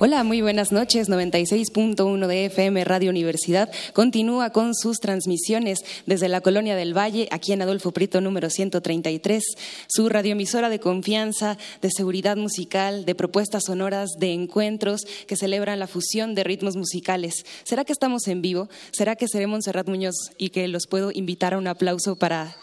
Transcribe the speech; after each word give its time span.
Hola, 0.00 0.22
muy 0.22 0.42
buenas 0.42 0.70
noches. 0.70 1.08
96.1 1.08 2.26
de 2.28 2.44
FM 2.44 2.84
Radio 2.84 3.10
Universidad 3.10 3.68
continúa 3.94 4.50
con 4.50 4.76
sus 4.76 5.00
transmisiones 5.00 5.80
desde 6.06 6.28
la 6.28 6.40
Colonia 6.40 6.76
del 6.76 6.96
Valle, 6.96 7.26
aquí 7.32 7.52
en 7.52 7.62
Adolfo 7.62 7.90
Prito 7.90 8.20
número 8.20 8.48
133, 8.48 9.42
su 9.88 10.08
radioemisora 10.08 10.68
de 10.68 10.78
confianza, 10.78 11.58
de 11.82 11.90
seguridad 11.90 12.36
musical, 12.36 13.06
de 13.06 13.16
propuestas 13.16 13.64
sonoras, 13.66 14.10
de 14.20 14.32
encuentros 14.32 15.00
que 15.26 15.34
celebran 15.34 15.80
la 15.80 15.88
fusión 15.88 16.36
de 16.36 16.44
ritmos 16.44 16.76
musicales. 16.76 17.44
¿Será 17.64 17.84
que 17.84 17.92
estamos 17.92 18.28
en 18.28 18.40
vivo? 18.40 18.68
¿Será 18.92 19.16
que 19.16 19.26
seremos 19.26 19.64
Serrat 19.64 19.88
Muñoz 19.88 20.14
y 20.38 20.50
que 20.50 20.68
los 20.68 20.86
puedo 20.86 21.10
invitar 21.12 21.54
a 21.54 21.58
un 21.58 21.66
aplauso 21.66 22.14
para 22.14 22.54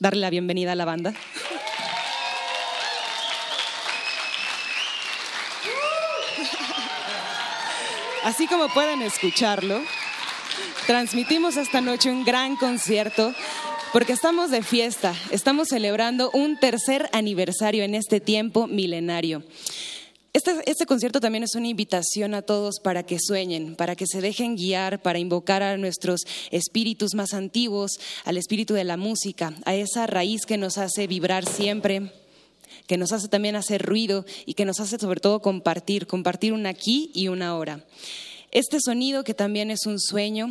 darle 0.00 0.22
la 0.22 0.30
bienvenida 0.30 0.72
a 0.72 0.74
la 0.74 0.86
banda? 0.86 1.14
Así 8.24 8.46
como 8.46 8.68
pueden 8.68 9.00
escucharlo, 9.00 9.80
transmitimos 10.86 11.56
esta 11.56 11.80
noche 11.80 12.10
un 12.10 12.24
gran 12.24 12.54
concierto 12.56 13.34
porque 13.94 14.12
estamos 14.12 14.50
de 14.50 14.62
fiesta, 14.62 15.14
estamos 15.30 15.68
celebrando 15.68 16.30
un 16.32 16.58
tercer 16.58 17.08
aniversario 17.12 17.82
en 17.82 17.94
este 17.94 18.20
tiempo 18.20 18.66
milenario. 18.66 19.42
Este, 20.34 20.52
este, 20.66 20.86
concierto 20.86 21.18
también 21.18 21.44
es 21.44 21.54
una 21.54 21.68
invitación 21.68 22.34
a 22.34 22.42
todos 22.42 22.78
para 22.78 23.04
que 23.04 23.18
sueñen, 23.18 23.74
para 23.74 23.96
que 23.96 24.06
se 24.06 24.20
dejen 24.20 24.54
guiar, 24.54 25.00
para 25.00 25.18
invocar 25.18 25.62
a 25.62 25.78
nuestros 25.78 26.20
espíritus 26.50 27.14
más 27.14 27.32
antiguos, 27.32 27.98
al 28.24 28.36
espíritu 28.36 28.74
de 28.74 28.84
la 28.84 28.98
música, 28.98 29.54
a 29.64 29.74
esa 29.74 30.06
raíz 30.06 30.46
que 30.46 30.58
nos 30.58 30.78
hace 30.78 31.06
vibrar 31.06 31.46
siempre, 31.46 32.12
que 32.90 32.98
nos 32.98 33.12
hace 33.12 33.28
también 33.28 33.54
hacer 33.54 33.86
ruido 33.86 34.24
y 34.46 34.54
que 34.54 34.64
nos 34.64 34.80
hace 34.80 34.98
sobre 34.98 35.20
todo 35.20 35.40
compartir, 35.40 36.08
compartir 36.08 36.52
un 36.52 36.66
aquí 36.66 37.12
y 37.14 37.28
una 37.28 37.50
ahora. 37.50 37.84
Este 38.50 38.78
sonido 38.80 39.22
que 39.22 39.32
también 39.32 39.70
es 39.70 39.86
un 39.86 40.00
sueño, 40.00 40.48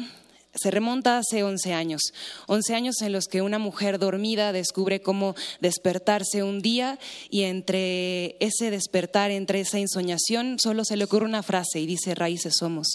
se 0.56 0.72
remonta 0.72 1.20
hace 1.20 1.44
11 1.44 1.74
años, 1.74 2.02
11 2.48 2.74
años 2.74 3.02
en 3.02 3.14
los 3.14 3.26
que 3.26 3.42
una 3.42 3.60
mujer 3.60 4.00
dormida 4.00 4.52
descubre 4.52 5.02
cómo 5.02 5.36
despertarse 5.62 6.44
un 6.44 6.62
día 6.62 6.98
y 7.30 7.44
entre 7.44 8.36
ese 8.40 8.72
despertar, 8.72 9.30
entre 9.30 9.60
esa 9.60 9.78
ensoñación, 9.78 10.58
solo 10.60 10.86
se 10.86 10.98
le 10.98 11.04
ocurre 11.04 11.26
una 11.26 11.44
frase 11.44 11.80
y 11.80 11.86
dice, 11.86 12.16
raíces 12.16 12.56
somos, 12.58 12.88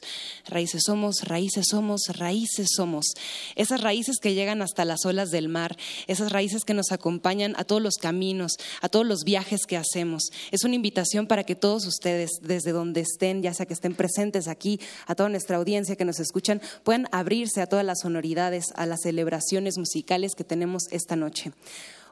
raíces 0.46 0.82
somos, 0.84 1.22
raíces 1.22 1.66
somos, 1.70 2.02
raíces 2.08 2.68
somos. 2.74 3.06
Esas 3.54 3.80
raíces 3.80 4.16
que 4.20 4.34
llegan 4.34 4.60
hasta 4.60 4.84
las 4.84 5.04
olas 5.04 5.30
del 5.30 5.48
mar, 5.48 5.76
esas 6.08 6.32
raíces 6.32 6.64
que 6.64 6.74
nos 6.74 6.90
acompañan 6.90 7.54
a 7.56 7.64
todos 7.64 7.80
los 7.80 7.94
caminos, 7.94 8.54
a 8.80 8.88
todos 8.88 9.06
los 9.06 9.20
viajes 9.24 9.66
que 9.66 9.76
hacemos. 9.76 10.24
Es 10.50 10.64
una 10.64 10.74
invitación 10.74 11.28
para 11.28 11.44
que 11.44 11.54
todos 11.54 11.86
ustedes, 11.86 12.30
desde 12.42 12.72
donde 12.72 13.02
estén, 13.02 13.42
ya 13.42 13.54
sea 13.54 13.66
que 13.66 13.74
estén 13.74 13.94
presentes 13.94 14.48
aquí, 14.48 14.80
a 15.06 15.14
toda 15.14 15.28
nuestra 15.28 15.56
audiencia 15.56 15.94
que 15.96 16.04
nos 16.04 16.18
escuchan, 16.18 16.60
puedan 16.82 17.08
abrir 17.12 17.43
a 17.56 17.66
todas 17.66 17.84
las 17.84 18.00
sonoridades, 18.00 18.66
a 18.74 18.86
las 18.86 19.02
celebraciones 19.02 19.78
musicales 19.78 20.32
que 20.34 20.44
tenemos 20.44 20.84
esta 20.90 21.16
noche. 21.16 21.52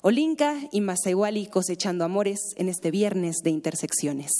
Olinka 0.02 0.56
y 0.72 0.80
Masaiwali 0.80 1.46
cosechando 1.46 2.04
amores 2.04 2.40
en 2.56 2.68
este 2.68 2.90
viernes 2.90 3.36
de 3.42 3.50
intersecciones. 3.50 4.30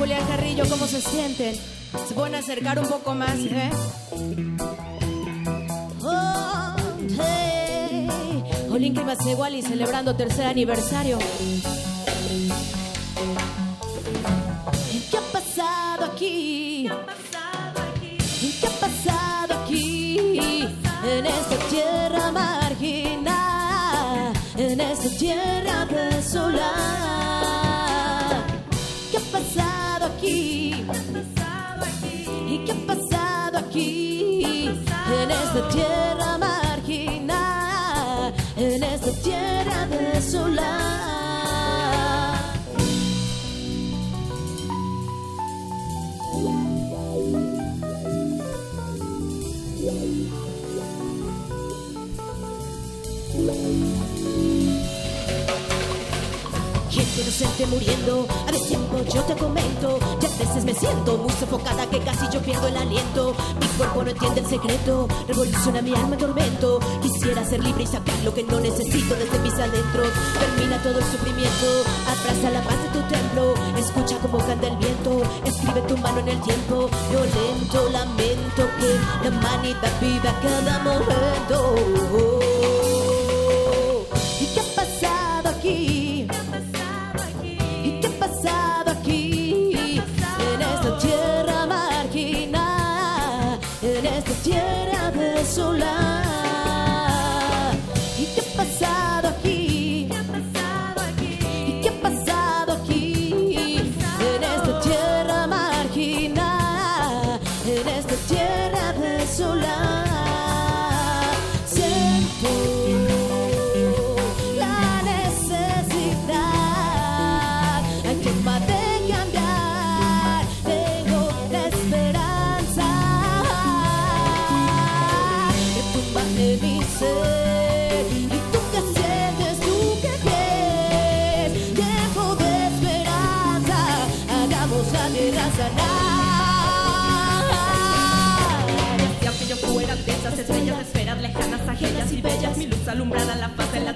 Julián 0.00 0.26
Carrillo, 0.26 0.64
¿cómo 0.68 0.86
se 0.86 1.00
sienten? 1.00 1.54
¿Se 1.54 2.14
pueden 2.14 2.34
acercar 2.34 2.78
un 2.78 2.86
poco 2.86 3.14
más? 3.14 3.36
Eh? 3.38 3.70
Oh, 6.02 6.74
hey. 7.18 8.08
Olin 8.70 8.94
y 9.54 9.62
celebrando 9.62 10.16
tercer 10.16 10.46
aniversario. 10.46 11.18
¿Qué 15.10 15.16
ha 15.16 15.20
pasado 15.32 16.04
aquí? 16.12 16.84
¿Qué 16.84 16.90
ha 16.90 17.06
pasado 17.06 17.80
aquí? 17.94 18.16
¿Qué 18.60 18.66
ha 18.66 18.70
pasado 18.80 19.54
aquí? 19.62 20.64
En 21.04 21.26
esta 21.26 21.56
tierra 21.68 22.32
marginal, 22.32 23.32
en 24.56 24.80
esta 24.80 25.08
tierra 25.18 25.69
tierra 35.72 36.38
marginal, 36.38 38.34
en 38.56 38.82
esta 38.82 39.12
tierra 39.22 39.86
desolada. 39.86 41.00
Gente 56.90 57.20
inocente 57.22 57.66
muriendo. 57.66 58.19
Me 60.70 60.78
siento 60.78 61.18
muy 61.18 61.32
sofocada 61.32 61.84
que 61.90 61.98
casi 61.98 62.28
yo 62.32 62.40
pierdo 62.40 62.68
el 62.68 62.76
aliento. 62.76 63.34
Mi 63.60 63.66
cuerpo 63.76 64.04
no 64.04 64.10
entiende 64.10 64.40
el 64.40 64.46
secreto, 64.46 65.08
revoluciona 65.26 65.82
mi 65.82 65.92
alma 65.92 66.14
en 66.14 66.18
tormento. 66.18 66.78
Quisiera 67.02 67.44
ser 67.44 67.64
libre 67.64 67.82
y 67.82 67.86
sacar 67.88 68.14
lo 68.24 68.32
que 68.32 68.44
no 68.44 68.60
necesito 68.60 69.16
desde 69.16 69.38
mis 69.40 69.54
adentros. 69.54 70.08
Termina 70.38 70.80
todo 70.80 70.98
el 70.98 71.04
sufrimiento, 71.06 71.66
abraza 72.06 72.50
la 72.50 72.62
paz 72.62 72.76
de 72.84 72.88
tu 72.90 73.08
templo. 73.08 73.54
Escucha 73.76 74.16
como 74.20 74.38
canta 74.38 74.68
el 74.68 74.76
viento, 74.76 75.22
escribe 75.44 75.80
tu 75.88 75.96
mano 75.98 76.20
en 76.20 76.28
el 76.28 76.40
tiempo. 76.40 76.88
Violento 77.10 77.90
lamento 77.90 78.62
que 78.78 79.28
la 79.28 79.36
humanidad 79.36 80.00
viva 80.00 80.32
cada 80.40 80.78
momento. 80.84 82.39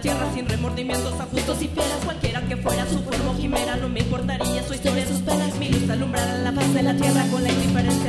Tierra 0.04 0.30
sin 0.34 0.46
remordimientos 0.46 1.18
ajustos 1.18 1.62
y 1.62 1.68
fieras 1.68 2.04
cualquiera 2.04 2.42
que 2.42 2.58
fuera 2.58 2.86
su 2.86 2.98
forma 2.98 3.38
quimera 3.38 3.76
no 3.76 3.88
me 3.88 4.00
importaría 4.00 4.62
su 4.62 4.74
historia 4.74 5.06
sus 5.06 5.22
penas 5.22 5.56
mi 5.56 5.70
luz 5.70 5.88
alumbrará 5.88 6.36
la 6.40 6.52
faz 6.52 6.74
de 6.74 6.82
la 6.82 6.94
tierra 6.94 7.24
con 7.30 7.42
la 7.42 7.50
indiferencia 7.50 8.03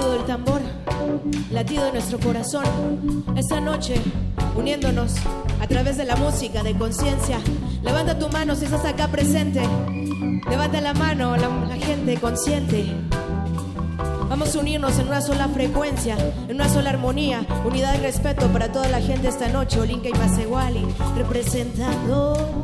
latido 0.00 0.12
del 0.12 0.24
tambor, 0.24 0.60
latido 1.50 1.84
de 1.84 1.92
nuestro 1.92 2.18
corazón. 2.20 2.64
Esta 3.36 3.60
noche, 3.60 3.96
uniéndonos 4.56 5.14
a 5.60 5.66
través 5.66 5.98
de 5.98 6.06
la 6.06 6.16
música 6.16 6.62
de 6.62 6.74
conciencia. 6.74 7.38
Levanta 7.82 8.18
tu 8.18 8.28
mano 8.30 8.54
si 8.54 8.64
estás 8.64 8.86
acá 8.86 9.08
presente. 9.08 9.60
Levanta 10.48 10.80
la 10.80 10.94
mano, 10.94 11.36
la, 11.36 11.76
gente 11.76 12.18
consciente. 12.18 12.86
Vamos 14.28 14.54
a 14.56 14.60
unirnos 14.60 14.98
en 14.98 15.08
una 15.08 15.20
sola 15.20 15.48
frecuencia, 15.48 16.16
en 16.48 16.54
una 16.54 16.68
sola 16.68 16.90
armonía, 16.90 17.44
unidad 17.66 17.94
y 17.94 17.98
respeto 17.98 18.46
para 18.48 18.72
toda 18.72 18.88
la 18.88 19.00
gente 19.00 19.28
esta 19.28 19.48
noche. 19.48 19.80
Olinka 19.80 20.08
y 20.08 20.12
Masewali 20.12 20.86
representando. 21.16 22.59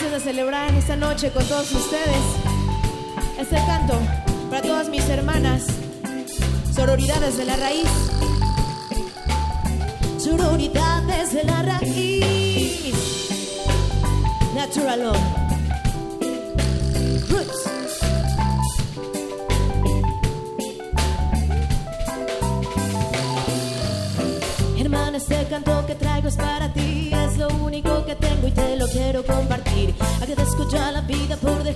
De 0.00 0.18
celebrar 0.18 0.74
esta 0.74 0.96
noche 0.96 1.30
con 1.30 1.44
todos 1.46 1.70
ustedes. 1.72 2.16
Este 3.38 3.56
canto 3.66 3.92
para 4.48 4.62
todas 4.62 4.88
mis 4.88 5.06
hermanas, 5.08 5.66
sororidades 6.74 7.36
de 7.36 7.44
la 7.44 7.56
raíz. 7.56 7.86
Sororidades 10.18 11.34
de 11.34 11.44
la 11.44 11.62
raíz. 11.62 12.94
Natural 14.54 15.00
love. 15.00 15.18
Roots. 17.28 17.70
Hermana, 24.78 25.18
este 25.18 25.46
canto 25.50 25.86
que 25.86 25.94
traigo 25.94 26.28
es 26.28 26.36
para 26.36 26.72
ti, 26.72 27.12
es 27.12 27.36
lo 27.36 27.48
único 27.48 28.04
que 28.06 28.16
tengo 28.16 28.48
y 28.48 28.50
te 28.50 28.76
lo 28.76 28.88
quiero 28.88 29.24
compartir. 29.24 29.69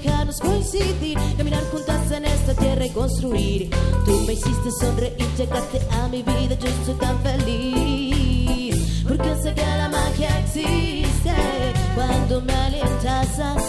Dejarnos 0.04 0.38
coincidir, 0.38 1.18
caminar 1.36 1.62
juntas 1.70 2.10
en 2.10 2.24
esta 2.24 2.54
tierra 2.54 2.86
y 2.86 2.90
construir. 2.90 3.70
Tú 4.04 4.20
me 4.26 4.34
hiciste 4.34 4.70
sonreír, 4.80 5.26
llegaste 5.36 5.80
a 5.90 6.08
mi 6.08 6.22
vida, 6.22 6.54
yo 6.60 6.68
estoy 6.68 6.94
tan 6.94 7.18
feliz. 7.22 9.04
Porque 9.06 9.34
sé 9.42 9.54
que 9.54 9.62
la 9.62 9.88
magia 9.88 10.40
existe 10.40 11.34
cuando 11.94 12.40
me 12.42 12.52
alientas 12.52 13.38
así. 13.38 13.63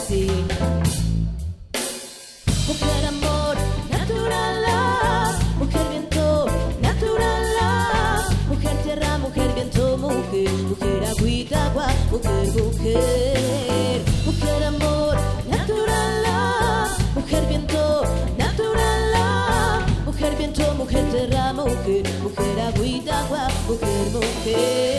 água, 23.19 23.48
que 23.77 24.10
morrer. 24.12 24.95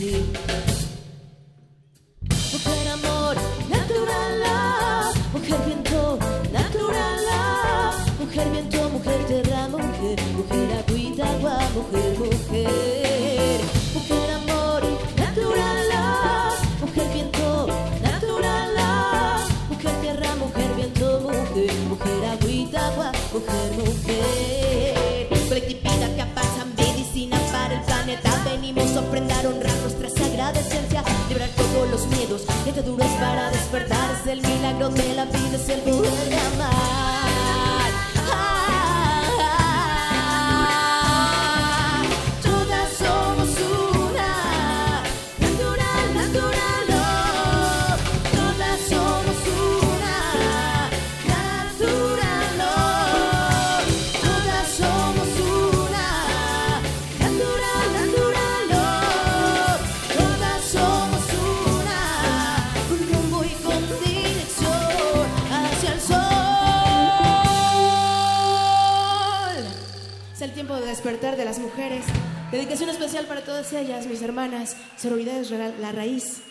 Alientas 0.00 0.80
así. 2.52 2.79
Miedos, 32.10 32.42
que 32.64 32.82
duro 32.82 33.04
es 33.04 33.12
para 33.12 33.50
despertar, 33.50 34.10
es 34.20 34.26
el 34.26 34.42
milagro 34.42 34.88
de 34.90 35.14
la 35.14 35.24
vida, 35.24 35.56
es 35.56 35.68
el 35.68 35.80
poder 35.80 36.28
de 36.28 36.36
amar. 36.36 37.19
Despertar 71.10 71.36
de 71.36 71.44
las 71.44 71.58
mujeres. 71.58 72.04
Dedicación 72.52 72.88
especial 72.88 73.26
para 73.26 73.42
todas 73.42 73.72
ellas, 73.72 74.06
mis 74.06 74.22
hermanas. 74.22 74.76
Sororidad 74.96 75.40
es 75.40 75.50
la 75.50 75.90
raíz. 75.90 76.42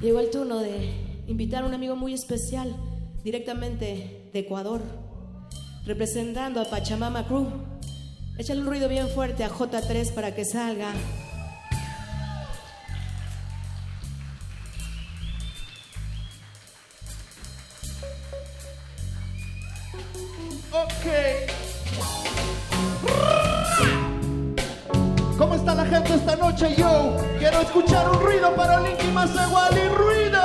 Llegó 0.00 0.18
el 0.18 0.30
turno 0.30 0.58
de 0.58 1.22
invitar 1.28 1.62
a 1.62 1.66
un 1.66 1.74
amigo 1.74 1.94
muy 1.94 2.12
especial, 2.12 2.74
directamente 3.22 4.30
de 4.32 4.38
Ecuador, 4.40 4.80
representando 5.84 6.60
a 6.60 6.64
Pachamama 6.64 7.24
Crew. 7.28 7.46
Échale 8.36 8.60
un 8.60 8.66
ruido 8.66 8.88
bien 8.88 9.08
fuerte 9.08 9.44
a 9.44 9.50
J3 9.50 10.12
para 10.14 10.34
que 10.34 10.44
salga. 10.44 10.92
Ok. 20.70 21.06
¿Cómo 25.38 25.54
está 25.54 25.74
la 25.74 25.86
gente 25.86 26.14
esta 26.14 26.36
noche, 26.36 26.74
yo? 26.76 27.16
Quiero 27.38 27.60
escuchar 27.60 28.10
un 28.10 28.20
ruido 28.20 28.54
para 28.54 28.80
el 28.80 28.92
Inti 28.92 29.06
más 29.08 29.30
igual 29.30 29.72
y 29.78 29.88
ruido. 29.88 30.42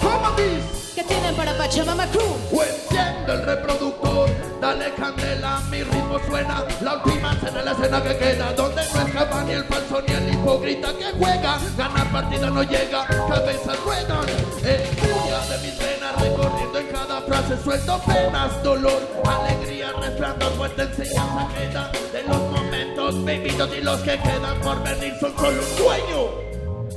¿Cómo 0.00 0.30
dice? 0.36 0.92
¿Qué 0.94 1.02
tienen 1.02 1.34
para 1.34 1.56
Pachamama 1.56 2.06
Crew? 2.06 2.36
O 2.52 2.62
enciende 2.62 3.32
el 3.32 3.42
reproductor, 3.44 4.30
dale 4.60 4.94
candela, 4.94 5.60
mi 5.70 5.82
ritmo 5.82 6.20
suena. 6.28 6.64
La 6.82 6.94
última 7.02 7.32
escena, 7.32 7.62
la 7.62 7.72
escena 7.72 8.02
que 8.02 8.16
queda, 8.18 8.52
donde 8.52 8.82
no 8.94 9.00
escapa 9.06 9.42
ni 9.42 9.52
el 9.52 9.64
falso 9.64 10.02
ni 10.06 10.14
el 10.14 10.34
hipócrita 10.34 10.92
que 10.96 11.12
juega. 11.18 11.58
Ganar 11.76 12.12
partida 12.12 12.50
no 12.50 12.62
llega, 12.62 13.06
cabezas 13.06 13.80
ruedan. 13.84 14.28
Estudia 14.62 15.38
de 15.48 15.58
mis 15.62 15.78
venas, 15.78 16.20
recorriendo 16.20 16.78
en 16.78 16.85
cada 17.26 17.42
frase, 17.42 17.62
suelto 17.62 18.00
penas, 18.06 18.62
dolor, 18.62 19.02
alegría, 19.24 19.92
resplandor, 20.00 20.56
vuelta 20.56 20.82
enseñanza 20.82 21.48
queda. 21.54 21.92
De 22.12 22.22
los 22.22 22.38
momentos 22.50 23.24
vividos 23.24 23.70
y 23.76 23.80
los 23.82 24.00
que 24.00 24.18
quedan 24.18 24.58
por 24.60 24.82
venir 24.82 25.14
son 25.20 25.36
solo 25.36 25.60
un 25.60 25.66
sueño. 25.76 26.46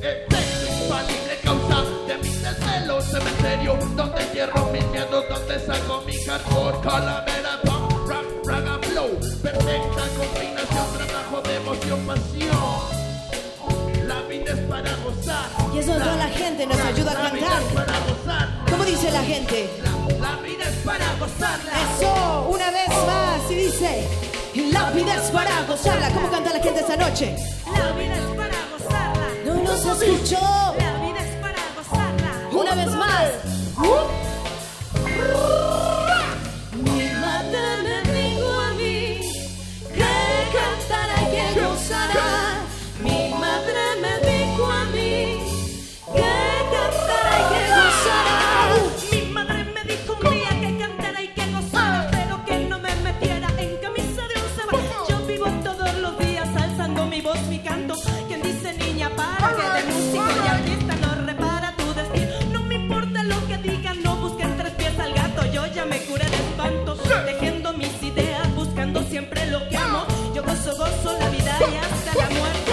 Efecto 0.01 0.65
infalible 0.81 1.37
causa 1.43 1.83
de 2.07 2.17
mis 2.19 2.41
desvelos 2.41 3.03
Cementerio 3.03 3.77
donde 3.97 4.21
entierro 4.21 4.69
mis 4.71 4.85
miedos 4.85 5.25
Donde 5.29 5.59
saco 5.59 6.01
mi 6.05 6.13
hardcore 6.23 6.79
Calavera, 6.81 7.59
punk, 7.63 8.07
rap, 8.07 8.23
raga, 8.45 8.79
flow 8.81 9.09
Perfecta 9.43 10.07
combinación 10.17 10.87
Trabajo 10.95 11.41
de 11.41 11.55
emoción, 11.57 11.99
pasión 12.07 12.79
La 14.07 14.21
vida 14.21 14.53
es 14.53 14.59
para 14.69 14.95
gozar 15.03 15.49
Y 15.75 15.79
eso 15.79 15.91
toda 15.91 16.15
la 16.15 16.29
gente 16.29 16.65
nos 16.65 16.79
ayuda 16.79 17.11
a 17.11 17.15
cantar. 17.29 17.61
¿Cómo 18.69 18.85
dice 18.85 19.11
la 19.11 19.23
gente? 19.23 19.69
Es 20.69 20.75
para 20.85 21.15
gozarla 21.15 21.71
Eso, 21.97 22.47
una 22.47 22.69
vez 22.69 22.89
más, 22.89 23.51
y 23.51 23.55
dice, 23.55 24.07
la 24.71 24.91
vida 24.91 25.15
es 25.15 25.31
para 25.31 25.63
gozarla. 25.63 26.09
¿Cómo 26.11 26.29
canta 26.29 26.53
la 26.53 26.61
gente 26.61 26.81
esta 26.81 26.95
noche? 26.95 27.35
La 27.73 27.91
vida 27.93 28.15
es 28.15 28.35
para 28.37 28.55
gozarla. 28.71 29.27
No 29.45 29.55
nos 29.63 30.01
escuchó. 30.01 30.39
La 30.77 30.93
vida 31.01 31.19
es 31.25 31.35
para 31.37 31.61
gozarla. 31.75 32.49
Una 32.51 32.75
vez 32.75 32.91
más. 32.95 34.28
Gozo, 71.03 71.19
la 71.19 71.29
vida 71.29 71.57
y 71.71 71.77
hasta 71.77 72.15
la 72.15 72.29
muerte. 72.29 72.68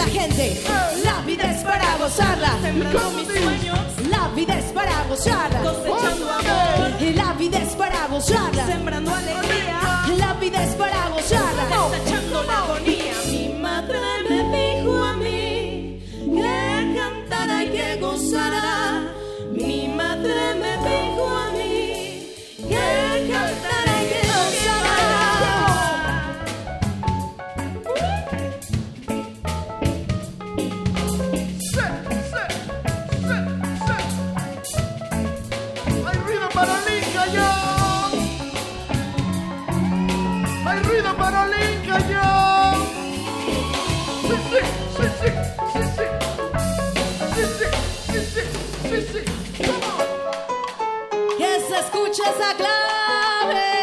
La 0.00 0.06
gente? 0.06 0.62
La 1.04 1.20
vida 1.26 1.50
es 1.50 1.62
para 1.62 1.96
gozarla. 1.98 2.50
sembrando 2.62 3.10
mis 3.10 3.26
sueños 3.26 3.78
La 4.08 4.28
vida 4.28 4.58
es 4.58 4.72
para 4.72 5.04
gozarla. 5.08 5.60
cosechando 5.60 6.30
amor 6.32 6.80
la 7.14 7.32
vida 7.34 7.58
es 7.58 7.74
para 7.76 8.06
gozarla. 8.08 8.66
sembrando 8.66 9.14
alegría 9.14 9.78
La 10.18 10.32
vida 10.34 10.62
es 10.64 10.74
para 10.74 10.99
esa 52.30 52.54
clave. 52.54 53.79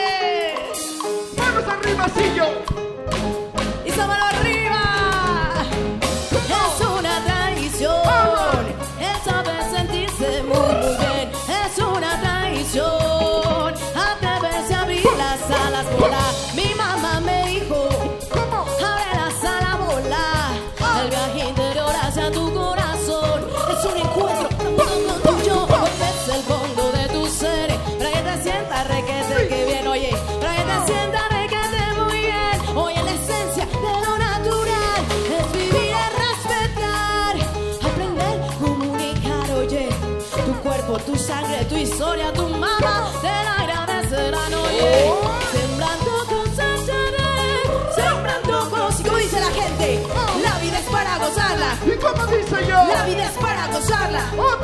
historia 41.98 42.32
tu 42.32 42.48
mamá 42.48 43.12
se 43.22 43.28
la 43.28 43.56
agradecerán, 43.64 44.54
oye. 44.54 45.10
Oh. 45.10 45.32
Sembrando 45.52 46.12
con 46.30 46.46
seré, 46.86 47.64
sembrando 47.96 48.70
con... 48.70 49.04
como 49.04 49.18
dice 49.18 49.40
la 49.40 49.50
gente, 49.50 50.04
la 50.44 50.60
vida 50.60 50.78
es 50.78 50.90
para 50.92 51.18
gozarla. 51.18 51.70
¿Y 51.88 51.98
cómo 51.98 52.28
dice 52.28 52.68
yo? 52.68 52.76
La 52.94 53.04
vida 53.04 53.26
es 53.26 53.38
para 53.42 53.68
gozarla. 53.70 54.22
Oh, 54.38 54.57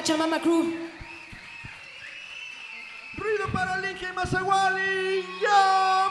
Pachamama 0.00 0.40
Crew. 0.40 0.62
Ruido 3.18 3.52
para 3.52 3.76
Linge 3.82 4.06
y 4.08 4.12
Mazaguali. 4.14 5.22
¡Ya! 5.42 6.08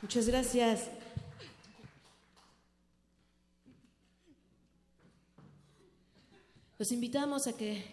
Muchas 0.00 0.28
gracias. 0.28 0.88
Los 6.78 6.92
invitamos 6.92 7.48
a 7.48 7.56
que 7.56 7.84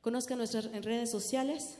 conozcan 0.00 0.38
nuestras 0.38 0.72
redes 0.82 1.10
sociales. 1.10 1.76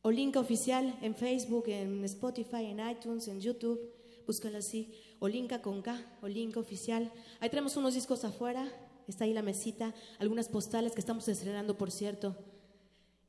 o 0.00 0.10
link 0.10 0.34
Oficial 0.36 0.98
en 1.02 1.14
Facebook, 1.14 1.64
en 1.66 2.02
Spotify, 2.04 2.70
en 2.70 2.88
iTunes, 2.88 3.28
en 3.28 3.38
YouTube 3.38 3.95
búscala 4.26 4.58
así, 4.58 4.92
Olinka 5.20 5.62
con 5.62 5.82
K, 5.82 6.18
Olinka 6.22 6.60
Oficial. 6.60 7.12
Ahí 7.40 7.48
tenemos 7.48 7.76
unos 7.76 7.94
discos 7.94 8.24
afuera, 8.24 8.66
está 9.06 9.24
ahí 9.24 9.32
la 9.32 9.42
mesita, 9.42 9.94
algunas 10.18 10.48
postales 10.48 10.92
que 10.92 11.00
estamos 11.00 11.28
estrenando, 11.28 11.78
por 11.78 11.90
cierto, 11.90 12.36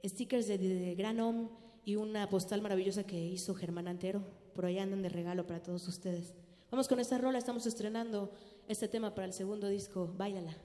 stickers 0.03 0.47
de, 0.47 0.95
Gran 0.95 1.19
Om 1.19 1.49
y 1.85 1.95
una 1.95 2.27
postal 2.29 2.61
maravillosa 2.61 3.05
que 3.05 3.17
hizo 3.17 3.53
Germán 3.53 3.87
Antero. 3.87 4.23
Por 4.53 4.65
ahí 4.65 4.79
andan 4.79 5.03
de 5.03 5.09
regalo 5.09 5.45
para 5.45 5.61
todos 5.61 5.87
ustedes. 5.87 6.33
Vamos 6.71 6.87
con 6.87 6.99
esta 6.99 7.17
rola, 7.17 7.37
estamos 7.37 7.65
estrenando 7.65 8.31
este 8.67 8.87
tema 8.87 9.13
para 9.13 9.27
el 9.27 9.33
segundo 9.33 9.67
disco, 9.69 10.13
Báilala. 10.17 10.57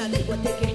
salir, 0.00 0.22
vou 0.24 0.36
ter 0.38 0.52
que 0.56 0.69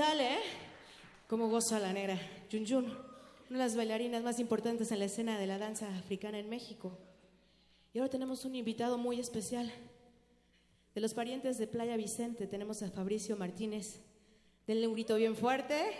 tal, 0.00 0.18
eh? 0.18 0.38
¿Cómo 1.28 1.50
goza 1.50 1.78
la 1.78 1.92
negra? 1.92 2.18
Yun 2.48 2.64
Yun, 2.64 2.84
una 2.86 3.58
de 3.58 3.64
las 3.66 3.76
bailarinas 3.76 4.22
más 4.22 4.40
importantes 4.40 4.90
en 4.92 4.98
la 4.98 5.04
escena 5.04 5.38
de 5.38 5.46
la 5.46 5.58
danza 5.58 5.94
africana 5.94 6.38
en 6.38 6.48
México. 6.48 6.96
Y 7.92 7.98
ahora 7.98 8.08
tenemos 8.08 8.46
un 8.46 8.54
invitado 8.54 8.96
muy 8.96 9.20
especial. 9.20 9.70
De 10.94 11.02
los 11.02 11.12
parientes 11.12 11.58
de 11.58 11.66
Playa 11.66 11.98
Vicente 11.98 12.46
tenemos 12.46 12.82
a 12.82 12.90
Fabricio 12.90 13.36
Martínez. 13.36 14.00
Denle 14.66 14.86
un 14.86 14.94
grito 14.94 15.16
bien 15.16 15.36
fuerte. 15.36 15.92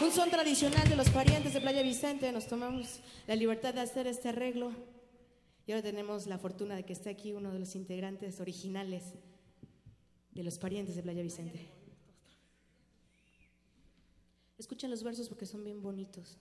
Un 0.00 0.12
son 0.12 0.30
tradicional 0.30 0.88
de 0.88 0.94
los 0.94 1.10
parientes 1.10 1.52
de 1.52 1.60
Playa 1.60 1.82
Vicente. 1.82 2.30
Nos 2.30 2.46
tomamos 2.46 3.00
la 3.26 3.34
libertad 3.34 3.74
de 3.74 3.80
hacer 3.80 4.06
este 4.06 4.28
arreglo. 4.28 4.70
Y 5.66 5.72
ahora 5.72 5.82
tenemos 5.82 6.28
la 6.28 6.38
fortuna 6.38 6.76
de 6.76 6.84
que 6.84 6.92
esté 6.92 7.10
aquí 7.10 7.32
uno 7.32 7.50
de 7.50 7.58
los 7.58 7.74
integrantes 7.74 8.38
originales 8.38 9.14
de 10.34 10.42
los 10.42 10.58
parientes 10.58 10.96
de 10.96 11.02
Playa 11.02 11.22
Vicente. 11.22 11.68
Escuchen 14.58 14.90
los 14.90 15.02
versos 15.02 15.28
porque 15.28 15.46
son 15.46 15.64
bien 15.64 15.82
bonitos. 15.82 16.38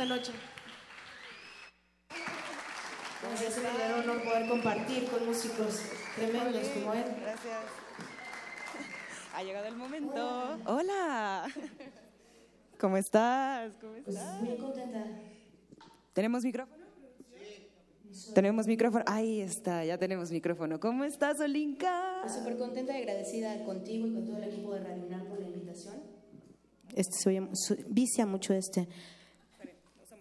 Esta 0.00 0.14
noche. 0.14 0.30
Gracias, 3.20 3.50
es 3.50 3.56
un 3.56 3.62
verdadero 3.64 3.98
honor 3.98 4.22
poder 4.22 4.48
compartir 4.48 5.08
con 5.08 5.26
músicos 5.26 5.82
tremendos 6.14 6.68
como 6.68 6.94
él. 6.94 7.04
Gracias. 7.20 7.56
Ha 9.34 9.42
llegado 9.42 9.66
el 9.66 9.74
momento. 9.74 10.58
Hola. 10.66 11.48
¿Cómo 12.78 12.96
estás? 12.96 13.72
¿Cómo 13.80 13.94
Pues 14.04 14.14
estás? 14.16 14.40
muy 14.40 14.56
contenta. 14.56 15.04
¿Tenemos 16.12 16.44
micrófono? 16.44 16.84
Tenemos 18.34 18.66
micrófono. 18.68 19.04
Ahí 19.08 19.40
está, 19.40 19.84
ya 19.84 19.98
tenemos 19.98 20.30
micrófono. 20.30 20.78
¿Cómo 20.78 21.02
estás, 21.02 21.40
Olinka? 21.40 22.18
Pues 22.22 22.34
súper 22.34 22.56
contenta 22.56 22.96
y 22.96 23.02
agradecida 23.02 23.64
contigo 23.64 24.06
y 24.06 24.14
con 24.14 24.24
todo 24.26 24.36
el 24.38 24.44
equipo 24.44 24.74
de 24.74 24.80
Radio 24.84 25.06
UNAM 25.06 25.26
por 25.26 25.40
la 25.40 25.46
invitación. 25.48 25.96
Este 26.94 27.16
se 27.18 27.28
oye- 27.30 27.48
vicia 27.88 28.26
mucho 28.26 28.54
este. 28.54 28.86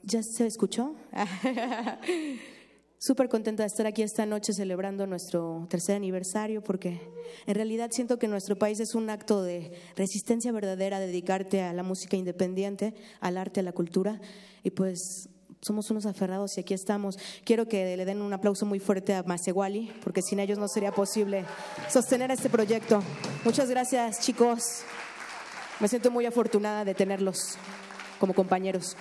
¿Ya 0.09 0.23
se 0.23 0.47
escuchó? 0.47 0.95
Súper 2.97 3.27
contenta 3.27 3.63
de 3.63 3.67
estar 3.67 3.85
aquí 3.85 4.03
esta 4.03 4.25
noche 4.25 4.53
celebrando 4.53 5.05
nuestro 5.05 5.67
tercer 5.69 5.97
aniversario 5.97 6.63
porque 6.63 7.01
en 7.45 7.55
realidad 7.55 7.89
siento 7.91 8.17
que 8.17 8.29
nuestro 8.29 8.57
país 8.57 8.79
es 8.79 8.95
un 8.95 9.09
acto 9.09 9.43
de 9.43 9.77
resistencia 9.97 10.53
verdadera 10.53 11.01
dedicarte 11.01 11.61
a 11.61 11.73
la 11.73 11.83
música 11.83 12.15
independiente, 12.15 12.93
al 13.19 13.37
arte, 13.37 13.59
a 13.59 13.63
la 13.63 13.73
cultura 13.73 14.21
y 14.63 14.69
pues 14.69 15.27
somos 15.59 15.91
unos 15.91 16.05
aferrados 16.05 16.57
y 16.57 16.61
aquí 16.61 16.73
estamos. 16.73 17.19
Quiero 17.43 17.67
que 17.67 17.97
le 17.97 18.05
den 18.05 18.21
un 18.21 18.31
aplauso 18.31 18.65
muy 18.65 18.79
fuerte 18.79 19.13
a 19.13 19.23
Masewali 19.23 19.91
porque 20.05 20.21
sin 20.21 20.39
ellos 20.39 20.57
no 20.57 20.69
sería 20.69 20.93
posible 20.93 21.43
sostener 21.89 22.31
este 22.31 22.49
proyecto. 22.49 23.03
Muchas 23.43 23.69
gracias 23.69 24.21
chicos. 24.21 24.83
Me 25.81 25.89
siento 25.89 26.11
muy 26.11 26.25
afortunada 26.25 26.85
de 26.85 26.95
tenerlos 26.95 27.57
como 28.19 28.33
compañeros. 28.33 28.95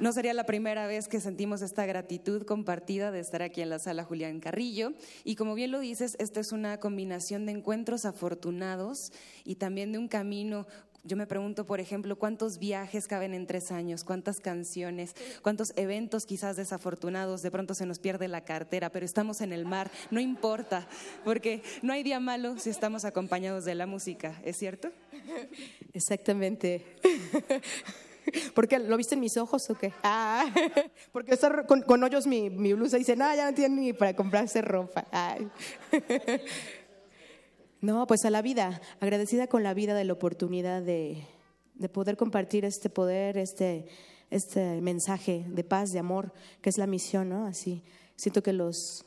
No 0.00 0.12
sería 0.12 0.34
la 0.34 0.44
primera 0.44 0.88
vez 0.88 1.06
que 1.06 1.20
sentimos 1.20 1.62
esta 1.62 1.86
gratitud 1.86 2.44
compartida 2.44 3.12
de 3.12 3.20
estar 3.20 3.42
aquí 3.42 3.60
en 3.60 3.70
la 3.70 3.78
sala 3.78 4.02
Julián 4.02 4.40
Carrillo. 4.40 4.92
Y 5.22 5.36
como 5.36 5.54
bien 5.54 5.70
lo 5.70 5.78
dices, 5.78 6.16
esta 6.18 6.40
es 6.40 6.50
una 6.50 6.80
combinación 6.80 7.46
de 7.46 7.52
encuentros 7.52 8.04
afortunados 8.04 9.12
y 9.44 9.54
también 9.54 9.92
de 9.92 9.98
un 9.98 10.08
camino. 10.08 10.66
Yo 11.04 11.16
me 11.16 11.28
pregunto, 11.28 11.64
por 11.64 11.78
ejemplo, 11.78 12.16
cuántos 12.16 12.58
viajes 12.58 13.06
caben 13.06 13.34
en 13.34 13.46
tres 13.46 13.70
años, 13.70 14.02
cuántas 14.02 14.40
canciones, 14.40 15.14
cuántos 15.42 15.72
eventos 15.76 16.26
quizás 16.26 16.56
desafortunados, 16.56 17.42
de 17.42 17.50
pronto 17.52 17.74
se 17.74 17.86
nos 17.86 17.98
pierde 18.00 18.26
la 18.26 18.44
cartera, 18.44 18.90
pero 18.90 19.04
estamos 19.04 19.42
en 19.42 19.52
el 19.52 19.66
mar, 19.66 19.90
no 20.10 20.18
importa, 20.18 20.88
porque 21.22 21.62
no 21.82 21.92
hay 21.92 22.02
día 22.02 22.20
malo 22.20 22.58
si 22.58 22.70
estamos 22.70 23.04
acompañados 23.04 23.66
de 23.66 23.74
la 23.74 23.86
música, 23.86 24.40
¿es 24.44 24.56
cierto? 24.56 24.90
Exactamente. 25.92 26.96
¿Por 28.54 28.68
qué? 28.68 28.78
¿Lo 28.78 28.96
viste 28.96 29.14
en 29.14 29.20
mis 29.20 29.36
ojos 29.36 29.68
o 29.70 29.74
qué? 29.74 29.92
Ah, 30.02 30.46
porque 31.12 31.34
está 31.34 31.66
con, 31.66 31.82
con 31.82 32.02
hoyos 32.02 32.26
mi, 32.26 32.50
mi 32.50 32.72
blusa 32.72 32.96
dice, 32.96 33.16
no, 33.16 33.34
ya 33.34 33.50
no 33.50 33.54
tiene 33.54 33.80
ni 33.80 33.92
para 33.92 34.14
comprarse 34.14 34.62
ropa. 34.62 35.06
Ay. 35.10 35.48
No, 37.80 38.06
pues 38.06 38.24
a 38.24 38.30
la 38.30 38.40
vida, 38.40 38.80
agradecida 38.98 39.46
con 39.46 39.62
la 39.62 39.74
vida 39.74 39.92
de 39.92 40.04
la 40.04 40.14
oportunidad 40.14 40.80
de, 40.80 41.26
de 41.74 41.88
poder 41.90 42.16
compartir 42.16 42.64
este 42.64 42.88
poder, 42.88 43.36
este, 43.36 43.88
este 44.30 44.80
mensaje 44.80 45.44
de 45.48 45.64
paz, 45.64 45.92
de 45.92 45.98
amor, 45.98 46.32
que 46.62 46.70
es 46.70 46.78
la 46.78 46.86
misión, 46.86 47.28
¿no? 47.28 47.44
Así, 47.44 47.82
siento 48.16 48.42
que 48.42 48.54
los 48.54 49.04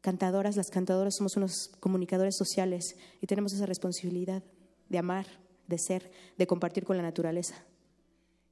cantadoras, 0.00 0.56
las 0.56 0.70
cantadoras 0.70 1.14
somos 1.14 1.36
unos 1.36 1.70
comunicadores 1.78 2.34
sociales 2.34 2.96
y 3.20 3.28
tenemos 3.28 3.52
esa 3.52 3.66
responsabilidad 3.66 4.42
de 4.88 4.98
amar, 4.98 5.26
de 5.68 5.78
ser, 5.78 6.10
de 6.36 6.48
compartir 6.48 6.84
con 6.84 6.96
la 6.96 7.02
naturaleza. 7.04 7.64